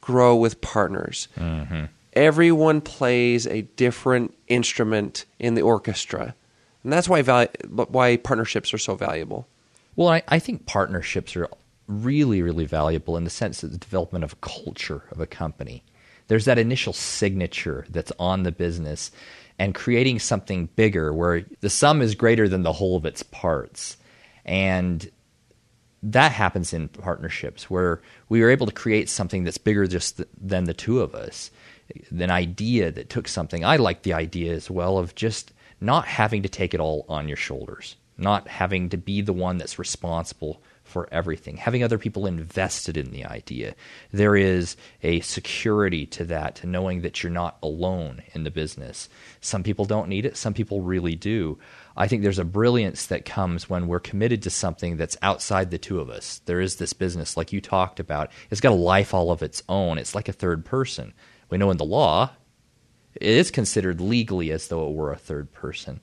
grow 0.00 0.34
with 0.34 0.60
partners. 0.60 1.28
Mm-hmm. 1.36 1.84
Everyone 2.14 2.80
plays 2.80 3.46
a 3.46 3.62
different 3.62 4.36
instrument 4.48 5.26
in 5.38 5.54
the 5.54 5.62
orchestra. 5.62 6.34
And 6.82 6.92
that's 6.92 7.08
why, 7.08 7.22
val- 7.22 7.46
why 7.68 8.16
partnerships 8.16 8.74
are 8.74 8.78
so 8.78 8.96
valuable. 8.96 9.46
Well, 9.94 10.08
I, 10.08 10.22
I 10.26 10.40
think 10.40 10.66
partnerships 10.66 11.36
are 11.36 11.48
really, 11.86 12.42
really 12.42 12.64
valuable 12.64 13.16
in 13.16 13.22
the 13.22 13.30
sense 13.30 13.62
of 13.62 13.70
the 13.70 13.78
development 13.78 14.24
of 14.24 14.40
culture 14.40 15.02
of 15.12 15.20
a 15.20 15.26
company. 15.26 15.84
There's 16.28 16.46
that 16.46 16.58
initial 16.58 16.92
signature 16.92 17.86
that's 17.90 18.12
on 18.18 18.42
the 18.42 18.52
business 18.52 19.10
and 19.58 19.74
creating 19.74 20.18
something 20.18 20.68
bigger 20.74 21.12
where 21.12 21.44
the 21.60 21.70
sum 21.70 22.02
is 22.02 22.14
greater 22.14 22.48
than 22.48 22.62
the 22.62 22.72
whole 22.72 22.96
of 22.96 23.04
its 23.04 23.22
parts. 23.22 23.96
And 24.44 25.10
that 26.02 26.32
happens 26.32 26.72
in 26.72 26.88
partnerships 26.88 27.70
where 27.70 28.02
we 28.28 28.42
are 28.42 28.50
able 28.50 28.66
to 28.66 28.72
create 28.72 29.08
something 29.08 29.44
that's 29.44 29.58
bigger 29.58 29.86
just 29.86 30.18
th- 30.18 30.28
than 30.40 30.64
the 30.64 30.74
two 30.74 31.00
of 31.00 31.14
us. 31.14 31.50
An 32.10 32.30
idea 32.30 32.90
that 32.90 33.10
took 33.10 33.28
something. 33.28 33.64
I 33.64 33.76
like 33.76 34.02
the 34.02 34.12
idea 34.12 34.52
as 34.52 34.70
well 34.70 34.98
of 34.98 35.14
just 35.14 35.52
not 35.80 36.06
having 36.06 36.42
to 36.42 36.48
take 36.48 36.74
it 36.74 36.80
all 36.80 37.04
on 37.08 37.28
your 37.28 37.36
shoulders, 37.36 37.96
not 38.18 38.48
having 38.48 38.88
to 38.90 38.96
be 38.96 39.20
the 39.20 39.32
one 39.32 39.58
that's 39.58 39.78
responsible 39.78 40.62
for 40.94 41.08
everything, 41.10 41.56
having 41.56 41.82
other 41.82 41.98
people 41.98 42.24
invested 42.24 42.96
in 42.96 43.10
the 43.10 43.24
idea. 43.24 43.74
There 44.12 44.36
is 44.36 44.76
a 45.02 45.18
security 45.20 46.06
to 46.06 46.24
that, 46.26 46.54
to 46.56 46.68
knowing 46.68 47.02
that 47.02 47.20
you're 47.20 47.32
not 47.32 47.58
alone 47.64 48.22
in 48.32 48.44
the 48.44 48.50
business. 48.52 49.08
Some 49.40 49.64
people 49.64 49.86
don't 49.86 50.08
need 50.08 50.24
it, 50.24 50.36
some 50.36 50.54
people 50.54 50.82
really 50.82 51.16
do. 51.16 51.58
I 51.96 52.06
think 52.06 52.22
there's 52.22 52.38
a 52.38 52.44
brilliance 52.44 53.06
that 53.06 53.24
comes 53.24 53.68
when 53.68 53.88
we're 53.88 53.98
committed 53.98 54.40
to 54.42 54.50
something 54.50 54.96
that's 54.96 55.16
outside 55.20 55.72
the 55.72 55.78
two 55.78 55.98
of 55.98 56.08
us. 56.10 56.40
There 56.46 56.60
is 56.60 56.76
this 56.76 56.92
business, 56.92 57.36
like 57.36 57.52
you 57.52 57.60
talked 57.60 57.98
about, 57.98 58.30
it's 58.50 58.60
got 58.60 58.70
a 58.70 58.76
life 58.94 59.12
all 59.12 59.32
of 59.32 59.42
its 59.42 59.64
own. 59.68 59.98
It's 59.98 60.14
like 60.14 60.28
a 60.28 60.32
third 60.32 60.64
person. 60.64 61.12
We 61.50 61.58
know 61.58 61.72
in 61.72 61.76
the 61.76 61.84
law, 61.84 62.30
It 63.14 63.36
is 63.36 63.50
considered 63.50 64.00
legally 64.00 64.50
as 64.50 64.68
though 64.68 64.88
it 64.88 64.94
were 64.94 65.12
a 65.12 65.16
third 65.16 65.52
person. 65.52 66.00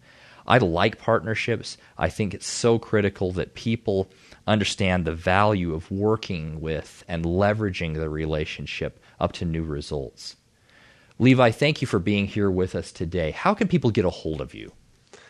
I 0.48 0.58
like 0.58 0.98
partnerships. 0.98 1.78
I 1.98 2.10
think 2.10 2.34
it's 2.34 2.48
so 2.48 2.80
critical 2.80 3.32
that 3.34 3.54
people 3.54 4.10
understand 4.48 5.06
the 5.06 5.14
value 5.14 5.74
of 5.74 5.90
working 5.92 6.62
with 6.62 7.04
and 7.08 7.26
leveraging 7.26 7.96
the 7.96 8.10
relationship 8.10 9.00
up 9.20 9.32
to 9.34 9.46
new 9.46 9.64
results. 9.64 10.36
Levi, 11.20 11.52
thank 11.52 11.82
you 11.82 11.88
for 11.88 12.00
being 12.00 12.26
here 12.26 12.50
with 12.50 12.74
us 12.74 12.92
today. 12.92 13.32
How 13.32 13.54
can 13.54 13.68
people 13.68 13.92
get 13.92 14.06
a 14.06 14.10
hold 14.10 14.42
of 14.42 14.54
you? 14.54 14.72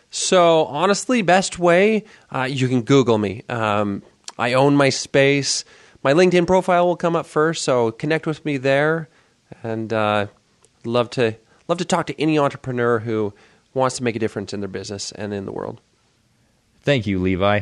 So, 0.09 0.65
honestly, 0.65 1.21
best 1.21 1.59
way 1.59 2.05
uh, 2.33 2.43
you 2.43 2.67
can 2.67 2.81
Google 2.81 3.17
me. 3.17 3.43
Um, 3.49 4.03
I 4.37 4.53
own 4.53 4.75
my 4.75 4.89
space. 4.89 5.65
My 6.03 6.13
LinkedIn 6.13 6.47
profile 6.47 6.87
will 6.87 6.95
come 6.95 7.15
up 7.15 7.25
first, 7.25 7.63
so 7.63 7.91
connect 7.91 8.25
with 8.25 8.43
me 8.43 8.57
there. 8.57 9.09
And 9.63 9.91
uh, 9.91 10.27
love 10.85 11.09
to 11.11 11.35
love 11.67 11.77
to 11.77 11.85
talk 11.85 12.07
to 12.07 12.21
any 12.21 12.39
entrepreneur 12.39 12.99
who 12.99 13.33
wants 13.73 13.97
to 13.97 14.03
make 14.03 14.15
a 14.15 14.19
difference 14.19 14.53
in 14.53 14.59
their 14.61 14.69
business 14.69 15.11
and 15.11 15.33
in 15.33 15.45
the 15.45 15.51
world. 15.51 15.79
Thank 16.81 17.05
you, 17.05 17.19
Levi. 17.19 17.61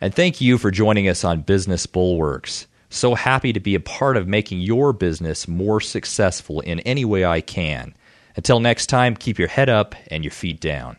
And 0.00 0.14
thank 0.14 0.40
you 0.40 0.58
for 0.58 0.70
joining 0.70 1.08
us 1.08 1.24
on 1.24 1.40
Business 1.40 1.86
Bulwarks. 1.86 2.66
So 2.90 3.14
happy 3.14 3.52
to 3.52 3.60
be 3.60 3.74
a 3.74 3.80
part 3.80 4.16
of 4.16 4.28
making 4.28 4.60
your 4.60 4.92
business 4.92 5.48
more 5.48 5.80
successful 5.80 6.60
in 6.60 6.80
any 6.80 7.04
way 7.04 7.24
I 7.24 7.40
can. 7.40 7.94
Until 8.36 8.60
next 8.60 8.86
time, 8.86 9.16
keep 9.16 9.38
your 9.38 9.48
head 9.48 9.68
up 9.68 9.94
and 10.10 10.22
your 10.22 10.30
feet 10.30 10.60
down. 10.60 10.96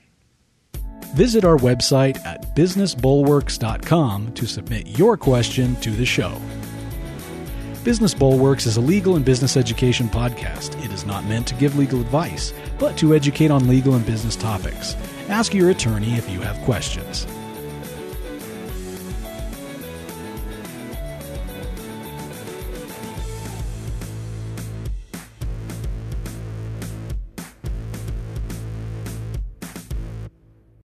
Visit 1.15 1.45
our 1.45 1.57
website 1.57 2.17
at 2.25 2.55
businessbulwarks.com 2.55 4.33
to 4.33 4.45
submit 4.45 4.87
your 4.99 5.15
question 5.15 5.75
to 5.77 5.91
the 5.91 6.05
show. 6.05 6.39
Business 7.83 8.13
Bulwarks 8.13 8.65
is 8.65 8.75
a 8.75 8.81
legal 8.81 9.15
and 9.15 9.23
business 9.23 9.55
education 9.55 10.09
podcast. 10.09 10.83
It 10.83 10.91
is 10.91 11.05
not 11.05 11.23
meant 11.23 11.47
to 11.47 11.55
give 11.55 11.77
legal 11.77 12.01
advice, 12.01 12.53
but 12.77 12.97
to 12.97 13.15
educate 13.15 13.49
on 13.49 13.69
legal 13.69 13.95
and 13.95 14.05
business 14.05 14.35
topics. 14.35 14.95
Ask 15.29 15.53
your 15.53 15.69
attorney 15.69 16.15
if 16.15 16.29
you 16.29 16.41
have 16.41 16.57
questions. 16.65 17.25